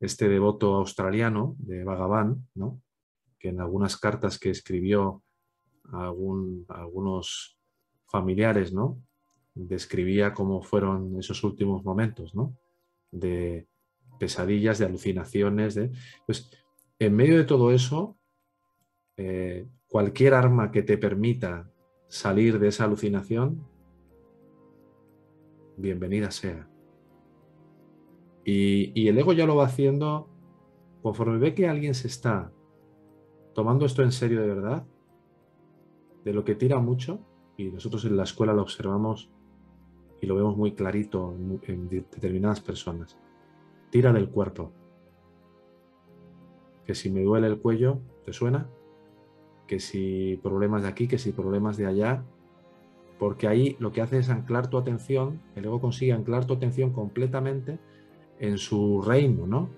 este 0.00 0.28
devoto 0.28 0.74
australiano 0.76 1.56
de 1.58 1.84
Bhagavan, 1.84 2.48
¿no? 2.54 2.82
que 3.38 3.48
en 3.48 3.60
algunas 3.60 3.96
cartas 3.96 4.38
que 4.38 4.50
escribió 4.50 5.22
a, 5.92 6.12
algunos 6.68 7.58
familiares, 8.06 8.72
¿no? 8.72 9.02
describía 9.54 10.32
cómo 10.32 10.62
fueron 10.62 11.18
esos 11.18 11.44
últimos 11.44 11.84
momentos 11.84 12.34
¿no? 12.34 12.56
de, 13.10 13.68
pesadillas, 14.18 14.78
de 14.78 14.86
alucinaciones. 14.86 15.74
De... 15.74 15.90
Pues, 16.26 16.50
en 16.98 17.16
medio 17.16 17.36
de 17.36 17.44
todo 17.44 17.72
eso, 17.72 18.18
eh, 19.16 19.66
cualquier 19.88 20.34
arma 20.34 20.70
que 20.70 20.82
te 20.82 20.98
permita 20.98 21.70
salir 22.08 22.58
de 22.58 22.68
esa 22.68 22.84
alucinación, 22.84 23.66
bienvenida 25.76 26.30
sea. 26.30 26.69
Y, 28.44 29.06
el 29.08 29.18
ego 29.18 29.32
ya 29.32 29.46
lo 29.46 29.56
va 29.56 29.66
haciendo 29.66 30.28
conforme 31.02 31.38
ve 31.38 31.54
que 31.54 31.68
alguien 31.68 31.94
se 31.94 32.08
está 32.08 32.52
tomando 33.54 33.86
esto 33.86 34.02
en 34.02 34.12
serio 34.12 34.40
de 34.40 34.48
verdad, 34.48 34.86
de 36.24 36.32
lo 36.32 36.44
que 36.44 36.54
tira 36.54 36.78
mucho, 36.78 37.20
y 37.56 37.64
nosotros 37.64 38.04
en 38.04 38.16
la 38.16 38.24
escuela 38.24 38.52
lo 38.52 38.62
observamos 38.62 39.30
y 40.20 40.26
lo 40.26 40.36
vemos 40.36 40.56
muy 40.56 40.72
clarito 40.72 41.34
en 41.66 41.88
determinadas 41.88 42.60
personas 42.60 43.18
tira 43.90 44.12
del 44.12 44.30
cuerpo. 44.30 44.72
Que 46.86 46.94
si 46.94 47.10
me 47.10 47.22
duele 47.22 47.48
el 47.48 47.58
cuello, 47.58 48.00
¿te 48.24 48.32
suena? 48.32 48.68
Que 49.66 49.78
si 49.78 50.40
problemas 50.42 50.82
de 50.82 50.88
aquí, 50.88 51.06
que 51.06 51.18
si 51.18 51.32
problemas 51.32 51.76
de 51.76 51.86
allá, 51.86 52.24
porque 53.18 53.46
ahí 53.46 53.76
lo 53.78 53.92
que 53.92 54.00
hace 54.00 54.18
es 54.18 54.30
anclar 54.30 54.70
tu 54.70 54.78
atención, 54.78 55.40
el 55.54 55.66
ego 55.66 55.80
consigue 55.80 56.12
anclar 56.12 56.46
tu 56.46 56.54
atención 56.54 56.92
completamente 56.92 57.78
en 58.40 58.58
su 58.58 59.02
reino, 59.02 59.46
¿no? 59.46 59.68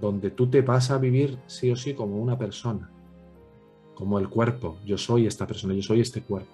Donde 0.00 0.30
tú 0.30 0.48
te 0.48 0.62
vas 0.62 0.90
a 0.90 0.98
vivir 0.98 1.38
sí 1.46 1.70
o 1.70 1.76
sí 1.76 1.94
como 1.94 2.16
una 2.16 2.38
persona, 2.38 2.90
como 3.94 4.18
el 4.18 4.28
cuerpo. 4.28 4.78
Yo 4.86 4.96
soy 4.96 5.26
esta 5.26 5.46
persona, 5.46 5.74
yo 5.74 5.82
soy 5.82 6.00
este 6.00 6.22
cuerpo. 6.22 6.52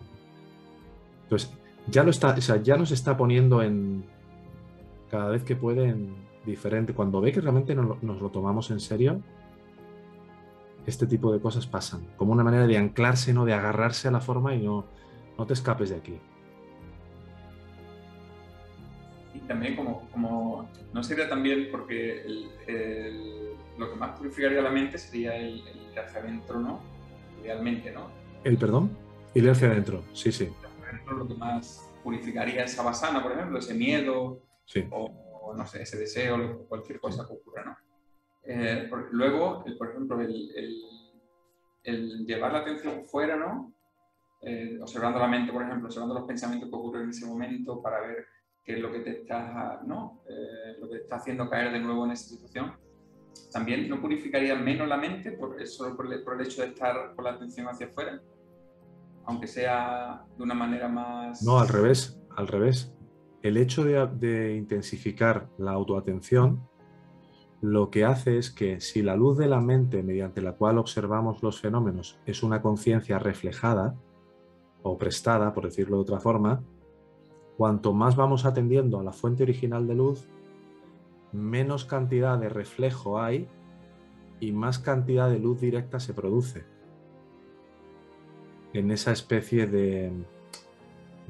Entonces, 1.25 1.53
ya 1.89 2.03
lo 2.03 2.11
está, 2.11 2.35
o 2.35 2.41
sea, 2.41 2.63
ya 2.63 2.77
nos 2.77 2.91
está 2.91 3.17
poniendo 3.17 3.63
en 3.63 4.05
cada 5.11 5.31
vez 5.31 5.45
que 5.45 5.57
puede 5.57 5.91
en, 5.91 6.15
diferente. 6.45 6.95
Cuando 6.95 7.21
ve 7.21 7.33
que 7.33 7.41
realmente 7.41 7.75
nos, 7.75 8.01
lo 8.03 8.31
tomamos 8.31 8.71
en 8.71 8.81
serio, 8.81 9.21
este 10.87 11.07
tipo 11.07 11.33
de 11.33 11.41
cosas 11.41 11.67
pasan. 11.67 12.07
Como 12.17 12.33
una 12.33 12.45
manera 12.45 12.67
de 12.67 12.77
anclarse, 12.77 13.33
¿no? 13.33 13.45
de 13.45 13.53
agarrarse 13.53 14.09
a 14.09 14.11
la 14.11 14.21
forma 14.21 14.55
y 14.55 14.63
no, 14.63 14.85
no 15.39 15.47
te 15.47 15.53
escapes 15.53 15.91
de 15.91 15.97
aquí. 15.97 16.19
También 19.53 19.77
como, 19.77 20.09
como 20.11 20.71
no 20.95 21.03
sería 21.03 21.29
también 21.29 21.69
porque 21.71 22.25
lo 23.77 23.91
que 23.91 23.97
más 23.97 24.19
purificaría 24.19 24.63
la 24.63 24.71
mente 24.71 24.97
sería 24.97 25.37
el, 25.37 25.57
ir 25.59 26.01
hacia 26.01 26.21
adentro, 26.21 26.59
¿no? 26.59 26.81
Idealmente, 27.43 27.93
¿no? 27.93 28.11
¿El 28.45 28.57
perdón? 28.57 28.97
Ir 29.35 29.51
hacia 29.51 29.69
adentro, 29.69 30.03
sí, 30.15 30.33
sí. 30.33 30.49
Lo 31.07 31.29
que 31.29 31.35
más 31.35 31.87
purificaría 32.03 32.65
esa 32.65 32.83
basana, 32.83 33.23
por 33.23 33.33
ejemplo, 33.33 33.59
ese 33.59 33.75
miedo, 33.75 34.43
sí. 34.65 34.87
o, 34.91 35.53
no 35.55 35.67
sé, 35.67 35.83
ese 35.83 35.99
deseo, 35.99 36.67
cualquier 36.67 36.99
cosa 36.99 37.27
que 37.27 37.35
ocurra, 37.35 37.65
¿no? 37.65 37.77
Eh, 38.45 38.91
luego, 39.11 39.65
por 39.79 39.91
ejemplo, 39.91 40.19
el, 40.23 40.51
el, 41.85 42.27
llevar 42.27 42.53
la 42.53 42.61
atención 42.61 43.05
fuera, 43.05 43.37
¿no? 43.37 43.75
Eh, 44.41 44.79
observando 44.81 45.19
la 45.19 45.29
mente, 45.29 45.53
por 45.53 45.63
ejemplo, 45.63 45.89
observando 45.89 46.15
los 46.15 46.25
pensamientos 46.25 46.71
que 46.71 46.75
ocurren 46.75 47.05
en 47.05 47.11
ese 47.11 47.27
momento 47.27 47.83
para 47.83 48.01
ver 48.01 48.27
qué 48.65 48.75
es 48.75 48.81
lo 48.81 48.93
que 48.93 49.01
te 49.01 49.11
está, 49.11 49.81
¿no? 49.87 50.23
Eh, 50.29 50.79
lo 50.81 50.89
que 50.89 50.99
está 50.99 51.17
haciendo 51.17 51.49
caer 51.49 51.73
de 51.73 51.81
nuevo 51.81 52.05
en 52.05 52.13
esa 52.13 52.29
situación, 52.29 52.73
también 53.53 53.89
no 53.89 54.01
purificaría 54.01 54.55
menos 54.55 54.89
la 54.89 54.97
mente 54.97 55.33
por, 55.33 55.67
solo 55.67 55.97
por 55.97 56.13
el, 56.13 56.23
por 56.23 56.41
el 56.41 56.47
hecho 56.47 56.63
de 56.63 56.69
estar 56.69 57.15
con 57.15 57.25
la 57.25 57.33
atención 57.33 57.67
hacia 57.69 57.87
afuera, 57.87 58.21
aunque 59.25 59.47
sea 59.47 60.25
de 60.37 60.43
una 60.43 60.55
manera 60.55 60.89
más... 60.89 61.43
No, 61.43 61.59
al 61.59 61.69
revés, 61.69 62.19
al 62.37 62.49
revés 62.49 62.93
el 63.43 63.57
hecho 63.57 63.85
de, 63.85 64.55
intensificar 64.57 65.49
la 65.59 65.73
autoatención 65.73 66.69
lo 67.61 67.91
que 67.91 68.05
hace 68.05 68.39
es 68.39 68.51
que 68.51 68.81
si 68.81 69.03
la 69.03 69.15
luz 69.15 69.39
de 69.39 69.49
la 69.49 69.61
mente 69.61 70.03
mediante 70.03 70.41
la 70.43 70.53
cual 70.53 70.79
observamos 70.79 71.43
los 71.43 71.61
fenómenos 71.61 72.21
es 72.27 72.43
una 72.43 72.61
conciencia 72.61 73.19
reflejada 73.19 73.97
o 74.83 74.99
prestada, 74.99 75.55
por 75.55 75.65
decirlo 75.65 75.97
de 75.97 76.03
otra 76.03 76.19
forma, 76.19 76.65
cuanto 77.63 77.93
más 77.93 78.17
vamos 78.17 78.45
atendiendo 78.45 78.99
a 78.99 79.05
la 79.05 79.13
fuente 79.13 79.45
original 79.45 79.87
de 79.87 79.95
luz, 79.95 80.27
menos 81.31 81.85
cantidad 81.85 82.37
de 82.37 82.49
reflejo 82.49 83.21
hay 83.21 83.47
y 84.41 84.51
más 84.51 84.81
cantidad 84.81 85.31
de 85.31 85.39
luz 85.39 85.61
directa 85.61 86.01
se 86.01 86.13
produce. 86.13 86.65
En 88.73 88.91
esa 88.91 89.13
especie 89.13 89.69
de, 89.69 90.11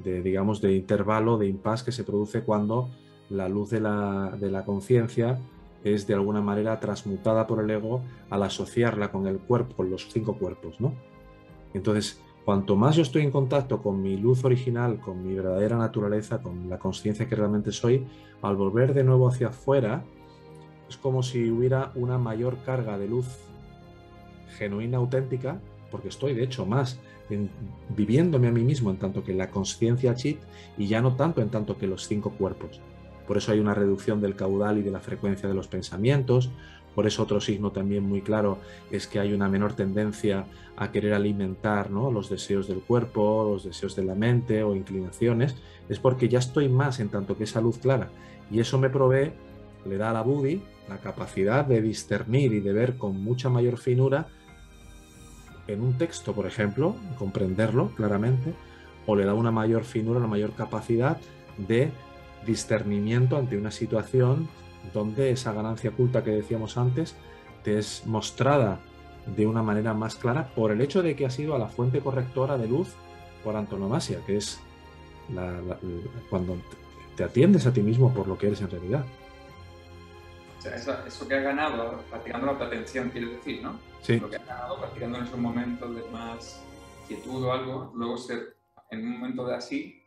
de, 0.03 0.23
digamos, 0.23 0.62
de 0.62 0.73
intervalo, 0.73 1.37
de 1.37 1.49
impasse 1.49 1.85
que 1.85 1.92
se 1.92 2.03
produce 2.03 2.40
cuando 2.40 2.88
la 3.29 3.51
luz 3.51 3.68
de 3.68 3.81
la, 3.81 4.35
de 4.40 4.51
la 4.51 4.64
conciencia 4.64 5.38
es 5.85 6.07
de 6.07 6.14
alguna 6.14 6.40
manera 6.40 6.81
transmutada 6.81 7.47
por 7.47 7.62
el 7.62 7.68
ego 7.68 8.01
al 8.31 8.42
asociarla 8.42 9.12
con 9.12 9.27
el 9.27 9.38
cuerpo, 9.38 9.77
con 9.77 9.90
los 9.90 10.09
cinco 10.11 10.38
cuerpos, 10.38 10.81
¿no? 10.81 10.95
Entonces, 11.75 12.23
cuanto 12.45 12.77
más 12.77 12.97
yo 12.97 13.03
estoy 13.03 13.23
en 13.23 13.31
contacto 13.31 13.83
con 13.83 14.03
mi 14.03 14.17
luz 14.17 14.45
original, 14.45 15.01
con 15.01 15.27
mi 15.27 15.35
verdadera 15.35 15.77
naturaleza, 15.77 16.43
con 16.43 16.69
la 16.69 16.79
conciencia 16.79 17.29
que 17.29 17.37
realmente 17.37 17.73
soy, 17.73 18.07
al 18.43 18.57
volver 18.57 18.95
de 18.95 19.05
nuevo 19.05 19.29
hacia 19.29 19.49
afuera, 19.49 20.05
es 20.89 20.97
como 20.97 21.23
si 21.23 21.51
hubiera 21.51 21.93
una 21.95 22.19
mayor 22.19 22.59
carga 22.65 22.99
de 22.99 23.09
luz 23.09 23.27
genuina, 24.59 24.99
auténtica, 24.99 25.61
porque 25.91 26.09
estoy 26.09 26.35
de 26.35 26.43
hecho 26.43 26.67
más 26.67 26.99
viviéndome 27.97 28.49
a 28.49 28.53
mí 28.53 28.63
mismo 28.63 28.91
en 28.91 28.99
tanto 28.99 29.25
que 29.25 29.33
la 29.33 29.51
conciencia 29.51 30.15
chit 30.15 30.39
y 30.77 30.87
ya 30.87 31.01
no 31.01 31.15
tanto 31.15 31.41
en 31.41 31.49
tanto 31.49 31.79
que 31.79 31.87
los 31.87 32.07
cinco 32.07 32.31
cuerpos. 32.31 32.81
Por 33.27 33.37
eso 33.37 33.53
hay 33.53 33.61
una 33.61 33.75
reducción 33.75 34.21
del 34.21 34.37
caudal 34.37 34.79
y 34.79 34.83
de 34.83 34.91
la 34.91 35.01
frecuencia 35.01 35.49
de 35.49 35.55
los 35.55 35.69
pensamientos. 35.69 36.51
Por 36.95 37.07
eso 37.07 37.23
otro 37.23 37.41
signo 37.41 37.71
también 37.73 38.05
muy 38.05 38.21
claro 38.21 38.59
es 38.91 39.07
que 39.07 39.19
hay 39.19 39.33
una 39.33 39.49
menor 39.49 39.75
tendencia 39.75 40.45
a 40.77 40.91
querer 40.91 41.15
alimentar 41.15 41.91
¿no? 41.91 42.11
los 42.11 42.29
deseos 42.29 42.69
del 42.69 42.81
cuerpo, 42.81 43.49
los 43.53 43.65
deseos 43.65 43.97
de 43.97 44.05
la 44.05 44.15
mente 44.15 44.63
o 44.63 44.75
inclinaciones. 44.75 45.57
Es 45.89 45.99
porque 45.99 46.29
ya 46.29 46.39
estoy 46.39 46.69
más 46.69 47.01
en 47.01 47.09
tanto 47.09 47.37
que 47.37 47.45
esa 47.45 47.61
luz 47.61 47.79
clara. 47.79 48.09
Y 48.51 48.61
eso 48.61 48.79
me 48.79 48.91
provee, 48.91 49.33
le 49.87 49.97
da 49.97 50.11
a 50.11 50.13
la 50.13 50.23
Budi 50.23 50.63
la 50.89 50.99
capacidad 50.99 51.65
de 51.65 51.81
discernir 51.81 52.53
y 52.53 52.61
de 52.61 52.73
ver 52.73 52.97
con 52.97 53.23
mucha 53.23 53.49
mayor 53.49 53.79
finura 53.79 54.29
en 55.67 55.81
un 55.81 55.97
texto, 55.97 56.33
por 56.33 56.47
ejemplo, 56.47 56.97
comprenderlo 57.19 57.91
claramente, 57.95 58.53
o 59.07 59.17
le 59.17 59.25
da 59.25 59.35
una 59.35 59.51
mayor 59.51 59.85
finura, 59.85 60.19
una 60.19 60.29
mayor 60.29 60.53
capacidad 60.53 61.19
de 61.57 61.91
discernimiento 62.47 63.37
ante 63.37 63.57
una 63.57 63.71
situación 63.71 64.49
donde 64.92 65.31
esa 65.31 65.53
ganancia 65.53 65.90
oculta 65.90 66.25
que 66.25 66.31
decíamos 66.31 66.77
antes 66.77 67.16
te 67.62 67.79
es 67.79 68.07
mostrada 68.07 68.81
de 69.27 69.47
una 69.47 69.62
manera 69.62 69.95
más 69.95 70.16
clara 70.16 70.49
por 70.55 70.73
el 70.73 70.81
hecho 70.81 71.03
de 71.03 71.14
que 71.14 71.27
ha 71.27 71.31
sido 71.31 71.55
a 71.55 71.59
la 71.59 71.68
fuente 71.68 72.01
correctora 72.01 72.59
de 72.59 72.66
luz 72.66 72.88
por 73.45 73.57
antonomasia, 73.57 74.18
que 74.27 74.37
es 74.37 74.61
cuando 76.29 76.57
te 77.16 77.25
atiendes 77.25 77.66
a 77.66 77.73
ti 77.73 77.83
mismo 77.83 78.12
por 78.12 78.27
lo 78.27 78.37
que 78.37 78.49
eres 78.49 78.61
en 78.61 78.71
realidad. 78.71 79.05
O 80.59 80.62
sea, 80.62 80.77
eso, 81.07 81.29
que 81.29 81.35
ha 81.35 81.40
ganado 81.40 82.03
practicando 82.11 82.47
la 82.47 82.53
atención, 82.53 83.11
quiere 83.11 83.29
decir, 83.29 83.62
¿no? 83.62 83.79
Sí. 84.01 84.21
Lo 84.21 84.31
que 84.31 84.37
ha 84.37 84.45
ganado 84.45 84.79
practicando 84.79 85.18
en 85.18 85.25
esos 85.25 85.38
momentos 85.38 85.97
de 85.97 86.03
más 86.11 86.62
quietud 87.09 87.45
o 87.45 87.53
algo, 87.53 87.92
luego 87.95 88.16
ser 88.16 88.57
en 88.90 89.07
un 89.07 89.12
momento 89.12 89.47
de 89.47 89.57
así, 89.57 90.03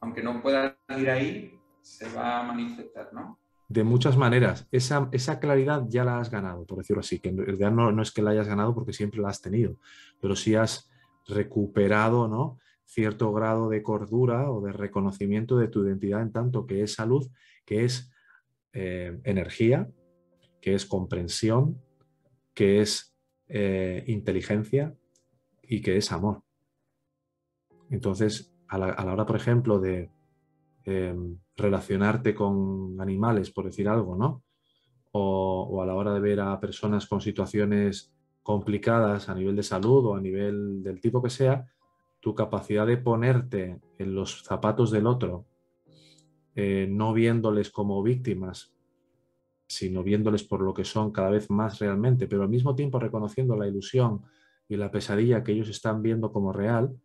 aunque 0.00 0.22
no 0.22 0.40
pueda 0.42 0.76
ir 0.96 1.10
ahí, 1.10 1.60
se 1.80 2.08
va 2.12 2.40
a 2.40 2.42
manifestar, 2.42 3.12
¿no? 3.12 3.38
De 3.70 3.84
muchas 3.84 4.18
maneras. 4.18 4.66
Esa, 4.70 5.08
esa 5.12 5.38
claridad 5.38 5.84
ya 5.88 6.04
la 6.04 6.18
has 6.18 6.30
ganado, 6.30 6.66
por 6.66 6.78
decirlo 6.78 7.00
así, 7.00 7.20
que 7.20 7.30
en 7.30 7.38
realidad 7.38 7.70
no, 7.70 7.92
no 7.92 8.02
es 8.02 8.10
que 8.10 8.20
la 8.20 8.32
hayas 8.32 8.48
ganado 8.48 8.74
porque 8.74 8.92
siempre 8.92 9.20
la 9.20 9.28
has 9.28 9.40
tenido, 9.40 9.76
pero 10.20 10.36
sí 10.36 10.54
has 10.56 10.90
recuperado, 11.26 12.28
¿no? 12.28 12.58
cierto 12.90 13.32
grado 13.32 13.68
de 13.68 13.84
cordura 13.84 14.50
o 14.50 14.60
de 14.60 14.72
reconocimiento 14.72 15.56
de 15.56 15.68
tu 15.68 15.84
identidad 15.84 16.22
en 16.22 16.32
tanto 16.32 16.66
que 16.66 16.82
es 16.82 16.94
salud, 16.94 17.30
que 17.64 17.84
es 17.84 18.10
eh, 18.72 19.20
energía, 19.22 19.88
que 20.60 20.74
es 20.74 20.86
comprensión, 20.86 21.80
que 22.52 22.80
es 22.80 23.16
eh, 23.46 24.02
inteligencia 24.08 24.92
y 25.62 25.82
que 25.82 25.96
es 25.96 26.10
amor. 26.10 26.42
Entonces, 27.90 28.52
a 28.66 28.78
la, 28.78 29.12
hora, 29.12 29.24
por 29.24 29.36
ejemplo, 29.36 29.78
de 29.78 30.10
em, 30.84 31.38
relacionarte 31.60 32.34
con 32.34 33.00
animales, 33.00 33.50
por 33.50 33.66
decir 33.66 33.88
algo, 33.88 34.16
¿no? 34.16 34.42
O, 35.12 35.82
a 35.82 35.86
la 35.86 35.94
hora 35.94 36.14
de 36.14 36.20
ver 36.20 36.40
a 36.40 36.58
personas 36.60 37.06
con 37.06 37.20
situaciones 37.20 38.12
complicadas 38.42 39.28
a 39.28 39.34
nivel 39.34 39.56
de 39.56 39.62
salud 39.62 40.06
o 40.06 40.14
a 40.14 40.20
nivel 40.20 40.82
del 40.82 41.00
tipo 41.00 41.22
que 41.22 41.30
sea, 41.30 41.66
tu 42.20 42.34
capacidad 42.34 42.86
de 42.86 42.96
ponerte 42.96 43.80
en 43.98 44.14
los 44.14 44.42
zapatos 44.42 44.90
del 44.90 45.06
otro, 45.06 45.46
eh, 46.54 46.86
no 46.90 47.12
viéndoles 47.12 47.70
como 47.70 48.02
víctimas, 48.02 48.74
sino 49.66 50.02
viéndoles 50.02 50.42
por 50.42 50.62
lo 50.62 50.74
que 50.74 50.84
son 50.84 51.12
cada 51.12 51.30
vez 51.30 51.48
más 51.48 51.78
realmente, 51.78 52.26
pero 52.26 52.42
al 52.42 52.48
mismo 52.48 52.74
tiempo 52.74 52.98
reconociendo 52.98 53.56
la 53.56 53.68
ilusión 53.68 54.22
y 54.68 54.76
la 54.76 54.90
pesadilla 54.90 55.42
que 55.42 55.52
ellos 55.52 55.68
están 55.68 56.02
viendo 56.02 56.32
como 56.32 56.52
real, 56.52 56.96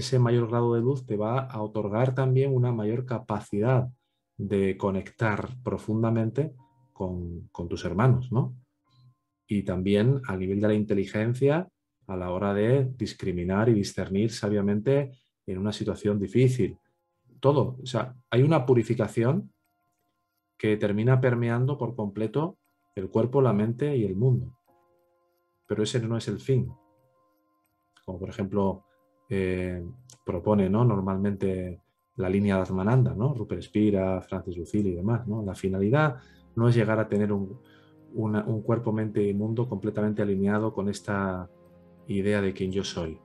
ese 0.00 0.18
mayor 0.18 0.48
grado 0.48 0.74
de 0.74 0.80
luz 0.80 1.06
te 1.06 1.16
va 1.16 1.40
a 1.40 1.62
otorgar 1.62 2.14
también 2.14 2.54
una 2.54 2.72
mayor 2.72 3.06
capacidad 3.06 3.88
de 4.36 4.76
conectar 4.76 5.48
profundamente 5.62 6.54
con, 6.92 7.48
con 7.52 7.68
tus 7.68 7.84
hermanos, 7.84 8.32
¿no? 8.32 8.56
Y 9.46 9.62
también 9.62 10.20
a 10.26 10.36
nivel 10.36 10.60
de 10.60 10.68
la 10.68 10.74
inteligencia, 10.74 11.68
a 12.06 12.16
la 12.16 12.30
hora 12.30 12.54
de 12.54 12.90
discriminar 12.96 13.68
y 13.68 13.74
discernir 13.74 14.32
sabiamente 14.32 15.12
en 15.46 15.58
una 15.58 15.72
situación 15.72 16.18
difícil. 16.18 16.78
Todo, 17.40 17.76
o 17.82 17.86
sea, 17.86 18.14
hay 18.30 18.42
una 18.42 18.66
purificación 18.66 19.52
que 20.58 20.76
termina 20.76 21.20
permeando 21.20 21.78
por 21.78 21.94
completo 21.96 22.58
el 22.94 23.08
cuerpo, 23.08 23.40
la 23.40 23.52
mente 23.52 23.96
y 23.96 24.04
el 24.04 24.14
mundo. 24.14 24.58
Pero 25.66 25.82
ese 25.82 26.00
no 26.00 26.16
es 26.16 26.28
el 26.28 26.40
fin. 26.40 26.70
Como 28.04 28.18
por 28.18 28.28
ejemplo 28.28 28.84
eh, 29.30 29.82
propone 30.24 30.68
¿no? 30.68 30.84
normalmente 30.84 31.80
la 32.16 32.28
línea 32.28 32.56
de 32.56 32.62
Atmananda, 32.62 33.14
¿no? 33.14 33.32
Rupert 33.32 33.62
Spira, 33.62 34.20
Francis 34.20 34.56
Lucille 34.56 34.90
y 34.90 34.94
demás. 34.94 35.26
¿no? 35.26 35.42
La 35.42 35.54
finalidad 35.54 36.16
no 36.56 36.68
es 36.68 36.74
llegar 36.74 36.98
a 36.98 37.08
tener 37.08 37.32
un, 37.32 37.58
cuerpo, 38.62 38.92
mente 38.92 39.22
y 39.22 39.34
mundo 39.34 39.68
completamente 39.68 40.22
alineado 40.22 40.74
con 40.74 40.88
esta 40.88 41.48
idea 42.08 42.42
de 42.42 42.52
quién 42.52 42.72
yo 42.72 42.84
soy, 42.84 43.18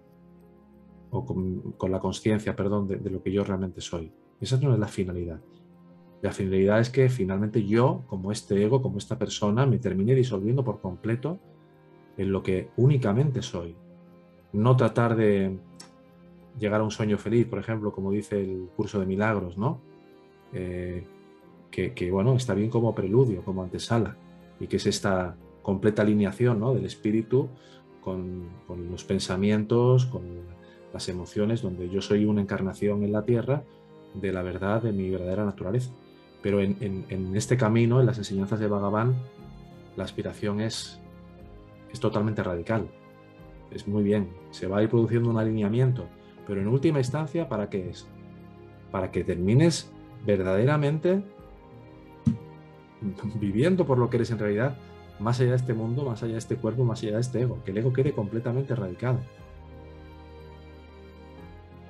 o 1.09 1.25
con, 1.25 1.91
la 1.91 1.99
conciencia, 1.99 2.55
perdón, 2.55 2.87
de, 2.87 3.09
lo 3.09 3.21
que 3.21 3.31
yo 3.31 3.43
realmente 3.43 3.81
soy. 3.81 4.11
Esa 4.39 4.57
no 4.57 4.73
es 4.73 4.79
la 4.79 4.87
finalidad. 4.87 5.41
La 6.21 6.31
finalidad 6.31 6.79
es 6.79 6.89
que 6.89 7.09
finalmente 7.09 7.65
yo, 7.65 8.03
como 8.07 8.31
este 8.31 8.63
ego, 8.63 8.81
como 8.81 8.97
esta 8.97 9.17
persona, 9.17 9.65
me 9.65 9.79
termine 9.79 10.15
disolviendo 10.15 10.63
por 10.63 10.81
completo 10.81 11.39
en 12.17 12.31
lo 12.31 12.41
que 12.41 12.69
únicamente 12.77 13.41
soy. 13.41 13.75
No 14.53 14.75
tratar 14.77 15.15
de 15.15 15.59
llegar 16.59 16.81
a 16.81 16.83
un 16.83 16.91
sueño 16.91 17.17
feliz, 17.17 17.47
por 17.47 17.59
ejemplo, 17.59 17.91
como 17.91 18.11
dice 18.11 18.41
el 18.41 18.69
curso 18.75 18.99
de 18.99 19.05
milagros, 19.05 19.57
¿no? 19.57 19.79
Eh, 20.53 21.03
que, 21.71 22.09
bueno, 22.09 22.35
está 22.35 22.53
bien 22.53 22.69
como 22.69 22.95
preludio, 22.95 23.43
como 23.43 23.61
antesala, 23.61 24.15
y 24.61 24.67
que 24.67 24.77
es 24.77 24.85
esta 24.85 25.35
completa 25.61 26.03
alineación 26.03 26.61
¿no? 26.61 26.73
del 26.73 26.85
espíritu 26.85 27.49
con, 27.99 28.47
con 28.65 28.89
los 28.89 29.03
pensamientos, 29.03 30.05
con 30.05 30.23
las 30.93 31.09
emociones, 31.09 31.61
donde 31.61 31.89
yo 31.89 32.01
soy 32.01 32.23
una 32.23 32.39
encarnación 32.39 33.03
en 33.03 33.11
la 33.11 33.25
tierra 33.25 33.63
de 34.13 34.31
la 34.31 34.41
verdad 34.41 34.81
de 34.81 34.93
mi 34.93 35.09
verdadera 35.09 35.43
naturaleza. 35.43 35.91
Pero 36.41 36.61
en, 36.61 37.31
este 37.35 37.57
camino, 37.57 37.99
en 37.99 38.05
las 38.05 38.17
enseñanzas 38.17 38.59
de 38.59 38.67
Bhagavan, 38.67 39.15
la 39.97 40.03
aspiración 40.03 40.61
es, 40.61 40.99
es 41.91 41.99
totalmente 41.99 42.43
radical. 42.43 42.87
Es 43.71 43.87
muy 43.87 44.03
bien, 44.03 44.29
se 44.51 44.67
va 44.67 44.77
a 44.77 44.83
ir 44.83 44.89
produciendo 44.89 45.29
un 45.29 45.37
alineamiento, 45.37 46.07
pero 46.47 46.61
en 46.61 46.67
última 46.67 46.99
instancia, 46.99 47.47
¿para 47.49 47.69
qué 47.69 47.89
es? 47.89 48.07
Para 48.91 49.11
que 49.11 49.23
termines 49.23 49.91
verdaderamente 50.25 51.23
viviendo 53.35 53.85
por 53.85 53.97
lo 53.97 54.09
que 54.09 54.17
eres 54.17 54.31
en 54.31 54.39
realidad, 54.39 54.75
más 55.19 55.39
allá 55.39 55.51
de 55.51 55.57
este 55.57 55.73
mundo, 55.73 56.03
más 56.03 56.23
allá 56.23 56.33
de 56.33 56.39
este 56.39 56.55
cuerpo, 56.55 56.83
más 56.83 57.01
allá 57.03 57.15
de 57.15 57.21
este 57.21 57.41
ego, 57.41 57.63
que 57.63 57.71
el 57.71 57.77
ego 57.77 57.93
quede 57.93 58.13
completamente 58.13 58.73
erradicado. 58.73 59.19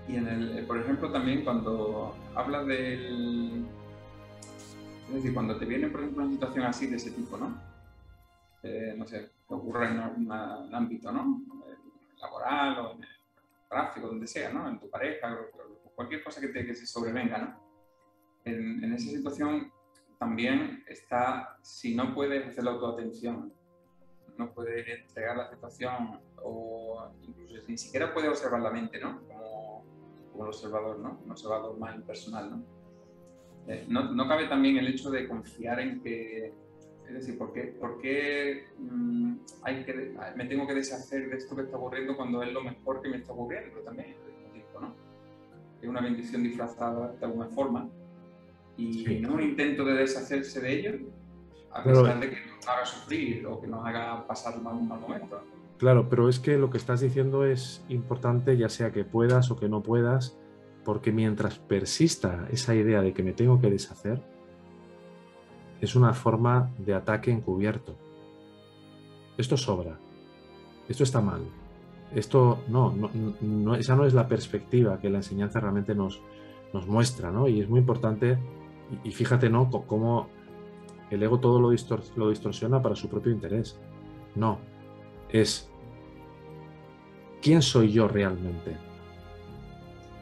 Y 0.08 0.18
en 0.18 0.28
el, 0.28 0.66
por 0.66 0.78
ejemplo, 0.78 1.12
también 1.12 1.44
cuando 1.44 2.16
hablas 2.36 2.68
del, 2.68 3.66
es 5.08 5.16
decir, 5.16 5.34
cuando 5.34 5.58
te 5.58 5.66
viene, 5.66 5.88
por 5.88 6.02
ejemplo, 6.02 6.24
una 6.24 6.32
situación 6.32 6.66
así 6.66 6.88
de 6.88 6.98
ese 6.98 7.12
tipo, 7.12 7.38
¿no? 7.38 7.58
Eh, 8.62 8.94
no 8.98 9.06
sé, 9.08 9.30
que 9.48 9.54
ocurre 9.54 9.88
en 9.88 10.00
un 10.00 10.32
ámbito, 10.32 11.12
¿no? 11.12 11.42
Eh, 11.68 11.76
laboral 12.20 12.80
o 12.80 12.92
en 12.94 13.04
el 13.04 13.10
tráfico, 13.68 14.08
donde 14.08 14.28
sea, 14.28 14.52
¿no? 14.52 14.68
En 14.68 14.80
tu 14.80 14.90
pareja, 14.90 15.38
cualquier 15.96 16.24
cosa 16.24 16.42
que, 16.42 16.50
te, 16.50 16.66
que 16.66 16.76
se 16.76 16.86
sobrevenga, 16.86 17.38
¿no? 17.38 17.66
En, 18.44 18.84
en, 18.84 18.94
esa 18.94 19.10
situación 19.10 19.72
también 20.20 20.84
está, 20.88 21.58
si 21.62 21.96
no 21.96 22.14
puedes 22.14 22.48
hacer 22.48 22.64
la 22.64 22.72
autoatención, 22.72 23.54
no 24.38 24.54
puedes 24.54 24.88
entregar 24.88 25.38
la 25.38 25.50
situación 25.50 26.20
o 26.44 27.10
incluso 27.22 27.64
ni 27.68 27.78
siquiera 27.78 28.14
puedes 28.14 28.30
observar 28.30 28.62
la 28.62 28.72
mente, 28.72 29.00
¿no? 29.00 29.22
Como, 29.28 29.86
como 30.32 30.44
el 30.44 30.50
observador, 30.50 31.00
¿no? 31.00 31.20
Un 31.24 31.32
observador 31.32 31.78
más 31.78 31.96
impersonal, 31.96 32.52
¿no? 32.52 32.76
Eh, 33.68 33.86
no, 33.88 34.28
cabe 34.28 34.48
también 34.48 34.78
el 34.78 34.88
hecho 34.88 35.10
de 35.10 35.28
confiar 35.28 35.80
en 35.80 36.02
que, 36.02 36.54
es 37.08 37.14
decir, 37.14 37.38
¿por 37.38 37.54
qué, 37.54 37.76
por 37.80 38.00
qué 38.00 38.68
mm, 38.80 39.36
hay 39.64 39.84
que, 39.84 40.16
me 40.36 40.46
tengo 40.46 40.68
que 40.68 40.74
deshacer 40.74 41.30
de 41.30 41.38
esto 41.38 41.56
que 41.56 41.64
está 41.64 41.78
ocurriendo 41.78 42.16
cuando 42.16 42.42
es 42.44 42.52
lo 42.52 42.64
mejor 42.64 43.02
que 43.02 43.10
me 43.10 43.18
está 43.18 43.34
ocurriendo 43.34 43.80
también 43.82 44.16
al 44.26 44.32
mismo 44.32 44.52
tiempo, 44.54 44.82
¿no? 44.82 44.96
Es 45.82 45.88
una 45.88 46.02
bendición 46.02 46.44
disfrazada 46.44 47.14
de 47.14 47.26
alguna 47.26 47.48
forma 47.48 47.90
y 48.78 49.20
no 49.22 49.36
un 49.36 49.42
intento 49.42 49.86
de 49.86 49.94
deshacerse 49.94 50.60
de 50.60 50.80
ello, 50.80 50.92
a 51.72 51.84
pesar 51.84 52.20
de 52.20 52.30
que 52.30 52.38
nos 52.46 52.68
haga 52.68 52.86
sufrir 52.86 53.46
o 53.46 53.62
que 53.62 53.68
nos 53.68 53.86
haga 53.86 54.26
pasar 54.28 54.58
un 54.58 54.64
mal 54.64 54.76
momento. 54.76 55.42
Claro, 55.78 56.10
pero 56.10 56.30
es 56.30 56.40
que 56.40 56.58
lo 56.58 56.70
que 56.70 56.78
estás 56.78 57.02
diciendo 57.02 57.46
es 57.46 57.84
importante, 57.90 58.58
ya 58.58 58.70
sea 58.70 58.92
que 58.92 59.04
puedas 59.04 59.52
o 59.52 59.58
que 59.58 59.68
no 59.68 59.84
puedas, 59.84 60.38
porque 60.84 61.12
mientras 61.12 61.60
persista 61.60 62.48
esa 62.50 62.76
idea 62.76 63.02
de 63.02 63.14
que 63.14 63.24
me 63.24 63.34
tengo 63.34 63.60
que 63.60 63.70
deshacer, 63.70 64.22
es 65.86 65.96
una 65.96 66.14
forma 66.14 66.72
de 66.78 66.94
ataque 66.94 67.32
encubierto. 67.32 67.96
Esto 69.38 69.58
sobra. 69.58 69.98
Esto 70.88 71.04
está 71.04 71.22
mal. 71.22 71.42
Esto 72.14 72.60
no, 72.68 72.94
no, 73.42 73.76
esa 73.76 73.96
no 73.96 74.06
es 74.06 74.14
la 74.14 74.28
perspectiva 74.28 75.00
que 75.00 75.10
la 75.10 75.18
enseñanza 75.18 75.60
realmente 75.60 75.96
nos, 75.96 76.22
nos 76.74 76.88
muestra, 76.88 77.32
¿no? 77.32 77.48
Y 77.48 77.62
es 77.62 77.70
muy 77.70 77.80
importante, 77.80 78.38
y, 79.04 79.12
fíjate, 79.12 79.50
¿no? 79.50 79.70
cómo 79.70 80.28
el 81.10 81.24
ego 81.24 81.40
todo 81.40 81.60
lo, 81.60 81.70
distorsiona 81.70 82.82
para 82.82 82.96
su 82.96 83.10
propio 83.10 83.32
interés. 83.32 83.80
No, 84.36 84.60
es 85.30 85.70
¿quién 87.42 87.62
soy 87.62 87.92
yo 87.92 88.08
realmente? 88.08 88.78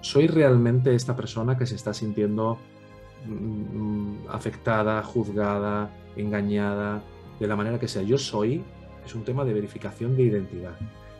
¿Soy 0.01 0.27
realmente 0.27 0.93
esta 0.93 1.15
persona 1.15 1.57
que 1.57 1.65
se 1.65 1.75
está 1.75 1.93
sintiendo 1.93 2.57
afectada, 4.29 5.01
juzgada, 5.03 5.91
engañada, 6.15 7.03
de 7.39 7.47
la 7.47 7.55
manera 7.55 7.79
que 7.79 7.87
sea? 7.87 8.01
Yo 8.01 8.17
soy, 8.17 8.63
es 9.05 9.15
un 9.15 9.23
tema 9.23 9.45
de 9.45 9.53
verificación 9.53 10.15
de 10.15 10.23
identidad. 10.23 10.75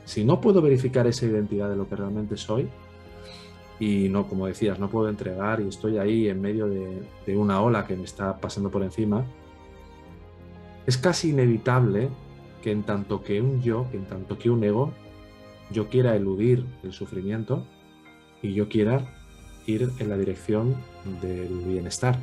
Si 0.06 0.24
no 0.24 0.42
puedo 0.42 0.62
verificar 0.62 1.08
esa 1.08 1.26
identidad 1.26 1.70
de 1.70 1.76
lo 1.76 1.88
que 1.88 1.96
realmente 1.96 2.38
soy, 2.38 2.68
y 3.80 4.08
no, 4.10 4.28
como 4.28 4.48
decías, 4.48 4.80
no 4.80 4.90
puedo 4.90 5.10
entregar 5.10 5.60
y 5.60 5.68
estoy 5.68 5.98
ahí 5.98 6.30
en 6.30 6.40
medio 6.42 6.68
de, 6.68 7.02
de 7.26 7.38
una 7.38 7.62
ola 7.62 7.86
que 7.86 7.96
me 7.96 8.04
está 8.04 8.38
pasando 8.38 8.70
por 8.70 8.84
encima, 8.84 9.26
es 10.86 10.98
casi 10.98 11.30
inevitable 11.30 12.10
que 12.62 12.72
en 12.72 12.84
tanto 12.84 13.24
que 13.24 13.42
un 13.42 13.62
yo, 13.62 13.88
que 13.92 13.98
en 13.98 14.06
tanto 14.06 14.38
que 14.38 14.50
un 14.50 14.64
ego, 14.64 14.94
yo 15.72 15.90
quiera 15.90 16.16
eludir 16.16 16.66
el 16.84 16.94
sufrimiento 16.94 17.66
y 18.42 18.54
yo 18.54 18.70
quiera 18.70 19.23
ir 19.66 19.90
en 20.00 20.10
la 20.10 20.18
dirección 20.18 20.76
del 21.22 21.60
bienestar. 21.60 22.18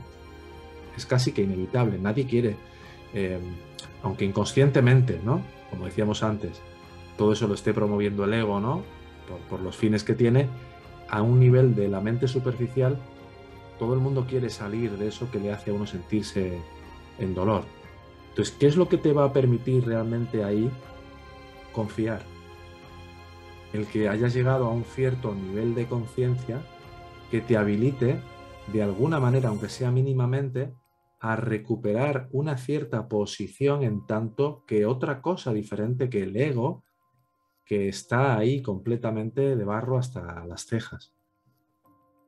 Es 0.96 1.06
casi 1.06 1.32
que 1.32 1.42
inevitable. 1.42 1.98
Nadie 1.98 2.26
quiere, 2.26 2.56
em, 3.14 3.40
aunque 4.02 4.24
inconscientemente, 4.24 5.20
¿no? 5.24 5.42
Como 5.70 5.86
decíamos 5.86 6.22
antes, 6.22 6.60
todo 7.16 7.32
eso 7.32 7.46
lo 7.46 7.54
esté 7.54 7.72
promoviendo 7.72 8.24
el 8.24 8.34
ego, 8.34 8.60
¿no? 8.60 8.82
Por, 9.28 9.38
por 9.48 9.60
los 9.60 9.76
fines 9.76 10.04
que 10.04 10.14
tiene, 10.14 10.48
a 11.08 11.22
un 11.22 11.40
nivel 11.40 11.74
de 11.74 11.88
la 11.88 12.00
mente 12.00 12.28
superficial, 12.28 12.98
todo 13.78 13.94
el 13.94 14.00
mundo 14.00 14.26
quiere 14.28 14.50
salir 14.50 14.92
de 14.98 15.08
eso 15.08 15.30
que 15.30 15.40
le 15.40 15.52
hace 15.52 15.70
a 15.70 15.74
uno 15.74 15.86
sentirse 15.86 16.60
en 17.18 17.34
dolor. 17.34 17.64
Entonces, 18.30 18.54
¿qué 18.58 18.66
es 18.66 18.76
lo 18.76 18.88
que 18.88 18.96
te 18.96 19.12
va 19.12 19.24
a 19.24 19.32
permitir 19.32 19.86
realmente 19.86 20.44
ahí 20.44 20.70
confiar? 21.72 22.22
El 23.72 23.86
que 23.86 24.08
hayas 24.08 24.34
llegado 24.34 24.66
a 24.66 24.70
un 24.70 24.84
cierto 24.84 25.34
nivel 25.34 25.74
de 25.74 25.86
conciencia 25.86 26.60
que 27.30 27.40
te 27.40 27.56
habilite, 27.56 28.20
de 28.72 28.82
alguna 28.82 29.20
manera, 29.20 29.48
aunque 29.48 29.68
sea 29.68 29.90
mínimamente, 29.90 30.72
a 31.20 31.36
recuperar 31.36 32.28
una 32.32 32.56
cierta 32.56 33.08
posición 33.08 33.82
en 33.82 34.06
tanto 34.06 34.64
que 34.66 34.86
otra 34.86 35.20
cosa 35.20 35.52
diferente 35.52 36.08
que 36.08 36.22
el 36.22 36.36
ego, 36.36 36.82
que 37.64 37.88
está 37.88 38.36
ahí 38.36 38.62
completamente 38.62 39.54
de 39.54 39.64
barro 39.64 39.98
hasta 39.98 40.44
las 40.46 40.66
cejas. 40.66 41.14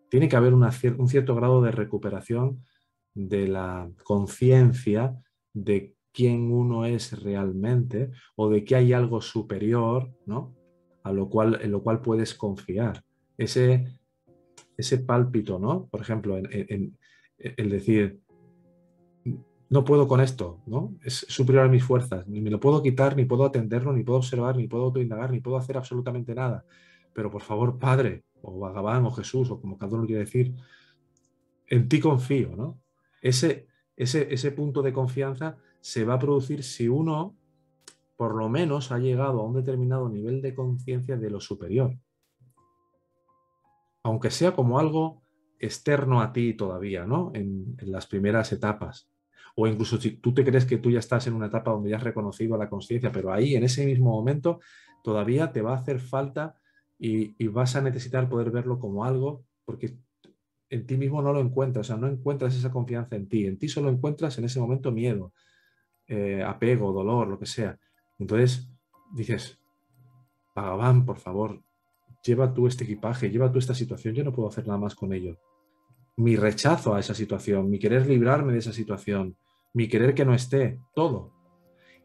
Tiene 0.08 0.28
que 0.28 0.36
haber 0.36 0.54
un 0.54 1.08
cierto 1.08 1.34
grado 1.34 1.62
de 1.62 1.72
recuperación 1.72 2.62
de 3.14 3.48
la 3.48 3.90
conciencia 4.04 5.18
de 5.54 5.94
quién 6.12 6.52
uno 6.52 6.84
es 6.84 7.22
realmente 7.22 8.10
o 8.36 8.50
de 8.50 8.64
que 8.64 8.76
hay 8.76 8.92
algo 8.92 9.20
superior, 9.20 10.14
¿no? 10.26 10.54
A 11.02 11.12
lo 11.12 11.28
cual, 11.28 11.58
en 11.62 11.72
lo 11.72 11.82
cual 11.82 12.02
puedes 12.02 12.34
confiar. 12.34 13.02
Ese, 13.38 13.86
ese 14.76 14.98
pálpito, 14.98 15.58
¿no? 15.58 15.87
Por 15.87 16.00
ejemplo, 16.00 16.37
en, 16.37 16.98
el 17.38 17.70
decir, 17.70 18.20
no 19.68 19.85
puedo 19.85 20.06
con 20.06 20.20
esto, 20.20 20.61
¿no? 20.66 20.94
Es 21.02 21.26
superior 21.28 21.64
a 21.64 21.68
mis 21.68 21.85
fuerzas, 21.85 22.26
ni 22.28 22.40
me 22.40 22.50
lo 22.50 22.61
puedo 22.61 22.82
quitar, 22.82 23.16
ni 23.16 23.24
puedo 23.24 23.44
atenderlo, 23.44 23.92
ni 23.92 24.04
puedo 24.04 24.18
observar, 24.18 24.56
ni 24.56 24.68
puedo 24.68 24.85
autoindagar, 24.85 25.30
ni 25.30 25.40
puedo 25.40 25.56
hacer 25.56 25.76
absolutamente 25.76 26.35
nada. 26.35 26.64
Pero 27.14 27.30
por 27.30 27.42
favor, 27.42 27.78
Padre, 27.78 28.24
o 28.42 28.58
Vagabán, 28.58 29.04
o 29.06 29.11
Jesús, 29.11 29.50
o 29.50 29.61
como 29.61 29.78
cada 29.78 29.96
uno 29.96 30.06
quiere 30.06 30.24
decir, 30.24 30.54
en 31.66 31.88
ti 31.88 32.00
confío, 32.00 32.54
¿no? 32.54 32.80
Ese, 33.22 33.66
ese, 33.96 34.52
punto 34.52 34.82
de 34.82 34.92
confianza 34.92 35.56
se 35.80 36.04
va 36.04 36.14
a 36.14 36.18
producir 36.18 36.64
si 36.64 36.88
uno 36.88 37.37
por 38.16 38.35
lo 38.35 38.48
menos 38.48 38.92
ha 38.92 38.98
llegado 38.98 39.40
a 39.40 39.44
un 39.44 39.54
determinado 39.54 40.08
nivel 40.08 40.42
de 40.42 40.54
conciencia 40.54 41.16
de 41.16 41.30
lo 41.30 41.40
superior. 41.40 41.96
Aunque 44.02 44.30
sea 44.30 44.52
como 44.52 44.78
algo 44.78 45.22
externo 45.62 46.20
a 46.20 46.32
ti 46.32 46.54
todavía, 46.54 47.06
¿no? 47.06 47.30
En, 47.34 47.76
las 47.82 48.06
primeras 48.06 48.52
etapas. 48.52 49.08
O 49.54 49.66
incluso 49.66 50.00
si 50.00 50.12
tú 50.12 50.34
te 50.34 50.44
crees 50.44 50.64
que 50.64 50.78
tú 50.78 50.90
ya 50.90 50.98
estás 50.98 51.26
en 51.26 51.34
una 51.34 51.46
etapa 51.46 51.70
donde 51.70 51.90
ya 51.90 51.96
has 51.96 52.02
reconocido 52.02 52.56
la 52.56 52.68
conciencia, 52.68 53.12
pero 53.12 53.32
ahí 53.32 53.54
en 53.54 53.64
ese 53.64 53.86
mismo 53.86 54.10
momento 54.10 54.60
todavía 55.04 55.52
te 55.52 55.62
va 55.62 55.72
a 55.72 55.78
hacer 55.78 56.00
falta 56.00 56.56
y, 56.98 57.46
vas 57.48 57.76
a 57.76 57.80
necesitar 57.80 58.28
poder 58.28 58.50
verlo 58.50 58.78
como 58.78 59.04
algo, 59.04 59.44
porque 59.64 59.96
en 60.70 60.86
ti 60.86 60.96
mismo 60.96 61.20
no 61.20 61.32
lo 61.32 61.40
encuentras, 61.40 61.86
o 61.86 61.88
sea, 61.88 61.96
no 61.96 62.06
encuentras 62.06 62.54
esa 62.54 62.70
confianza 62.70 63.16
en 63.16 63.28
ti, 63.28 63.46
en 63.46 63.58
ti 63.58 63.68
solo 63.68 63.90
encuentras 63.90 64.38
en 64.38 64.44
ese 64.44 64.60
momento 64.60 64.92
miedo, 64.92 65.32
eh, 66.06 66.42
apego, 66.42 66.92
dolor, 66.92 67.28
lo 67.28 67.38
que 67.38 67.46
sea. 67.46 67.78
Entonces 68.18 68.70
dices, 69.12 69.58
Bhagavan, 70.54 71.04
por 71.04 71.18
favor, 71.18 71.62
lleva 72.22 72.52
tú 72.52 72.66
este 72.66 72.85
equipaje, 72.85 73.30
lleva 73.30 73.50
tú 73.50 73.58
esta 73.58 73.74
situación, 73.74 74.14
yo 74.14 74.24
no 74.24 74.32
puedo 74.32 74.48
hacer 74.48 74.66
nada 74.66 74.78
más 74.78 74.94
con 74.94 75.12
ello. 75.12 75.38
Mi 76.16 76.37
rechazo 76.37 76.94
a 76.94 77.00
esa 77.00 77.14
situación, 77.14 77.70
mi 77.70 77.78
querer 77.78 78.06
librarme 78.06 78.52
de 78.52 78.58
esa 78.58 78.72
situación, 78.72 79.37
mi 79.74 79.88
querer 79.88 80.14
que 80.14 80.24
no 80.24 80.35
esté, 80.35 80.80
todo. 80.94 81.32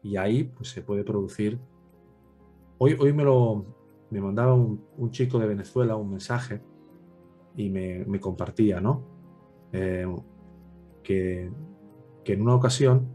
Y 0.02 0.16
ahí 0.16 0.44
pues 0.44 0.70
se 0.70 0.82
puede 0.82 1.04
producir. 1.04 1.58
Hoy, 2.78 2.96
hoy 2.98 3.12
me 3.12 3.24
lo 3.24 3.66
me 4.10 4.22
mandaba 4.22 4.54
un 4.54 5.10
chico 5.10 5.38
de 5.38 5.46
Venezuela 5.46 5.96
un 5.96 6.10
mensaje 6.10 6.62
y 7.58 7.70
me, 7.70 8.20
compartía, 8.20 8.80
¿no? 8.80 9.04
Eh, 9.72 10.06
que, 11.02 11.50
en 12.24 12.42
una 12.42 12.54
ocasión 12.54 13.08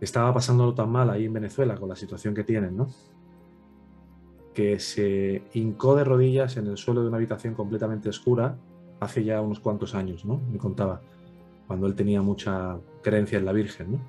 estaba 0.00 0.32
pasándolo 0.32 0.74
tan 0.74 0.90
mal 0.90 1.10
ahí 1.10 1.26
en 1.26 1.32
Venezuela 1.32 1.76
con 1.76 1.88
la 1.90 1.96
situación 1.96 2.34
que 2.34 2.42
tienen, 2.42 2.76
¿no? 2.76 2.88
Que 4.56 4.80
se 4.80 5.42
hincó 5.52 5.94
de 5.96 6.04
rodillas 6.04 6.56
en 6.56 6.66
el 6.66 6.78
suelo 6.78 7.02
de 7.02 7.08
una 7.08 7.18
habitación 7.18 7.52
completamente 7.54 8.08
oscura 8.08 8.56
hace 9.00 9.22
ya 9.22 9.42
unos 9.42 9.60
cuantos 9.60 9.94
años, 9.94 10.24
¿no? 10.24 10.40
Me 10.50 10.56
contaba, 10.56 11.02
cuando 11.66 11.86
él 11.86 11.94
tenía 11.94 12.22
mucha 12.22 12.78
creencia 13.02 13.38
en 13.38 13.44
la 13.44 13.52
Virgen, 13.52 13.92
¿no? 13.92 14.00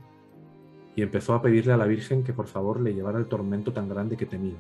Y 0.96 1.02
empezó 1.02 1.34
a 1.34 1.42
pedirle 1.42 1.74
a 1.74 1.78
la 1.78 1.86
Virgen 1.86 2.24
que 2.24 2.32
por 2.32 2.48
favor 2.48 2.80
le 2.80 2.94
llevara 2.94 3.20
el 3.20 3.26
tormento 3.26 3.74
tan 3.74 3.90
grande 3.90 4.16
que 4.16 4.26
tenía. 4.26 4.56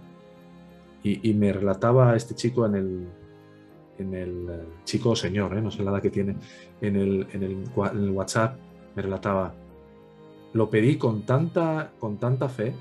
Y, 1.04 1.34
me 1.36 1.54
relataba 1.54 2.12
a 2.12 2.15
este 2.17 2.36
chico 2.36 2.65
en 2.65 2.76
el, 2.76 3.08
en 3.97 4.13
el 4.13 4.50
eh, 4.50 4.63
chico 4.84 5.12
o 5.12 5.15
señor, 5.15 5.58
¿eh? 5.58 5.62
no 5.62 5.71
sé 5.71 5.82
la 5.82 5.91
edad 5.91 6.02
que 6.02 6.10
tiene, 6.10 6.36
en 6.82 6.97
el, 6.97 7.28
en, 7.32 7.43
el, 7.43 8.12
WhatsApp 8.12 8.58
me 8.93 9.04
relataba, 9.04 9.54
lo 10.52 10.69
pedí 10.69 10.97
con 10.97 11.21
tanta, 11.21 11.91
con 11.97 12.17
tanta 12.17 12.50
fe, 12.50 12.73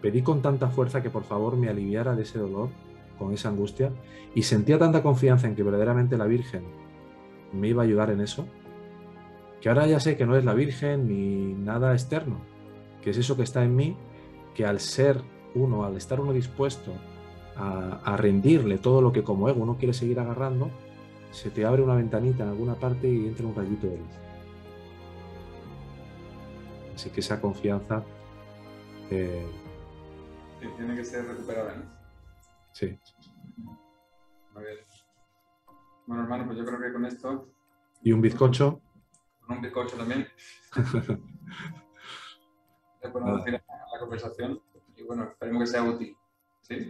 pedí 0.00 0.22
con 0.22 0.42
tanta 0.42 0.68
fuerza 0.68 1.02
que 1.02 1.10
por 1.10 1.24
favor 1.24 1.56
me 1.56 1.68
aliviara 1.68 2.14
de 2.14 2.22
ese 2.22 2.38
dolor, 2.38 2.68
con 3.18 3.32
esa 3.32 3.48
angustia, 3.48 3.92
y 4.34 4.42
sentía 4.42 4.78
tanta 4.78 5.02
confianza 5.02 5.46
en 5.46 5.54
que 5.54 5.62
verdaderamente 5.62 6.18
la 6.18 6.26
Virgen 6.26 6.64
me 7.52 7.68
iba 7.68 7.82
a 7.82 7.86
ayudar 7.86 8.10
en 8.10 8.20
eso, 8.20 8.46
que 9.60 9.68
ahora 9.68 9.86
ya 9.86 10.00
sé 10.00 10.16
que 10.16 10.26
no 10.26 10.36
es 10.36 10.44
la 10.44 10.54
Virgen 10.54 11.08
ni 11.08 11.54
nada 11.54 11.92
externo, 11.92 12.36
que 13.02 13.10
es 13.10 13.16
eso 13.16 13.36
que 13.36 13.42
está 13.42 13.64
en 13.64 13.74
mí, 13.74 13.96
que 14.54 14.66
al 14.66 14.80
ser 14.80 15.20
uno, 15.54 15.84
al 15.84 15.96
estar 15.96 16.20
uno 16.20 16.32
dispuesto 16.32 16.92
a, 17.56 18.16
rendirle 18.16 18.78
todo 18.78 19.00
lo 19.00 19.12
que 19.12 19.22
como 19.22 19.48
ego 19.48 19.62
uno 19.62 19.76
quiere 19.78 19.94
seguir 19.94 20.20
agarrando, 20.20 20.70
se 21.30 21.50
te 21.50 21.64
abre 21.64 21.82
una 21.82 21.94
ventanita 21.94 22.44
en 22.44 22.50
alguna 22.50 22.74
parte 22.74 23.08
y 23.08 23.26
entra 23.26 23.46
un 23.46 23.54
rayito 23.54 23.86
de 23.86 23.96
luz. 23.96 24.06
Así 26.94 27.10
que 27.10 27.20
esa 27.20 27.40
confianza... 27.40 28.04
Eh, 29.10 29.46
tiene 30.76 30.96
que 30.96 31.04
ser 31.04 31.26
recuperada, 31.26 31.74
¿no? 31.74 31.84
Sí. 32.72 32.98
Muy 34.54 34.64
bien. 34.64 34.78
Bueno, 36.06 36.22
hermano, 36.22 36.46
pues 36.46 36.58
yo 36.58 36.64
creo 36.64 36.80
que 36.80 36.92
con 36.92 37.04
esto... 37.04 37.48
¿Y 38.02 38.12
un 38.12 38.20
bizcocho? 38.20 38.80
Con 39.46 39.56
un 39.56 39.62
bizcocho 39.62 39.96
también. 39.96 40.26
ya 43.02 43.12
podemos 43.12 43.44
decir 43.44 43.62
la 43.92 44.00
conversación 44.00 44.60
y 44.96 45.02
bueno, 45.02 45.24
esperemos 45.24 45.62
que 45.62 45.66
sea 45.66 45.82
útil 45.82 46.16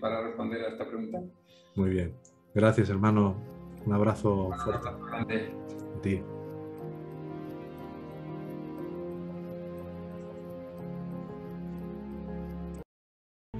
para 0.00 0.22
responder 0.22 0.64
a 0.64 0.68
esta 0.68 0.86
pregunta. 0.86 1.20
Muy 1.74 1.90
bien. 1.90 2.16
Gracias, 2.54 2.88
hermano. 2.88 3.36
Un 3.84 3.92
abrazo 3.92 4.50
fuerte. 4.64 4.88
A 4.88 6.00
ti. 6.02 6.22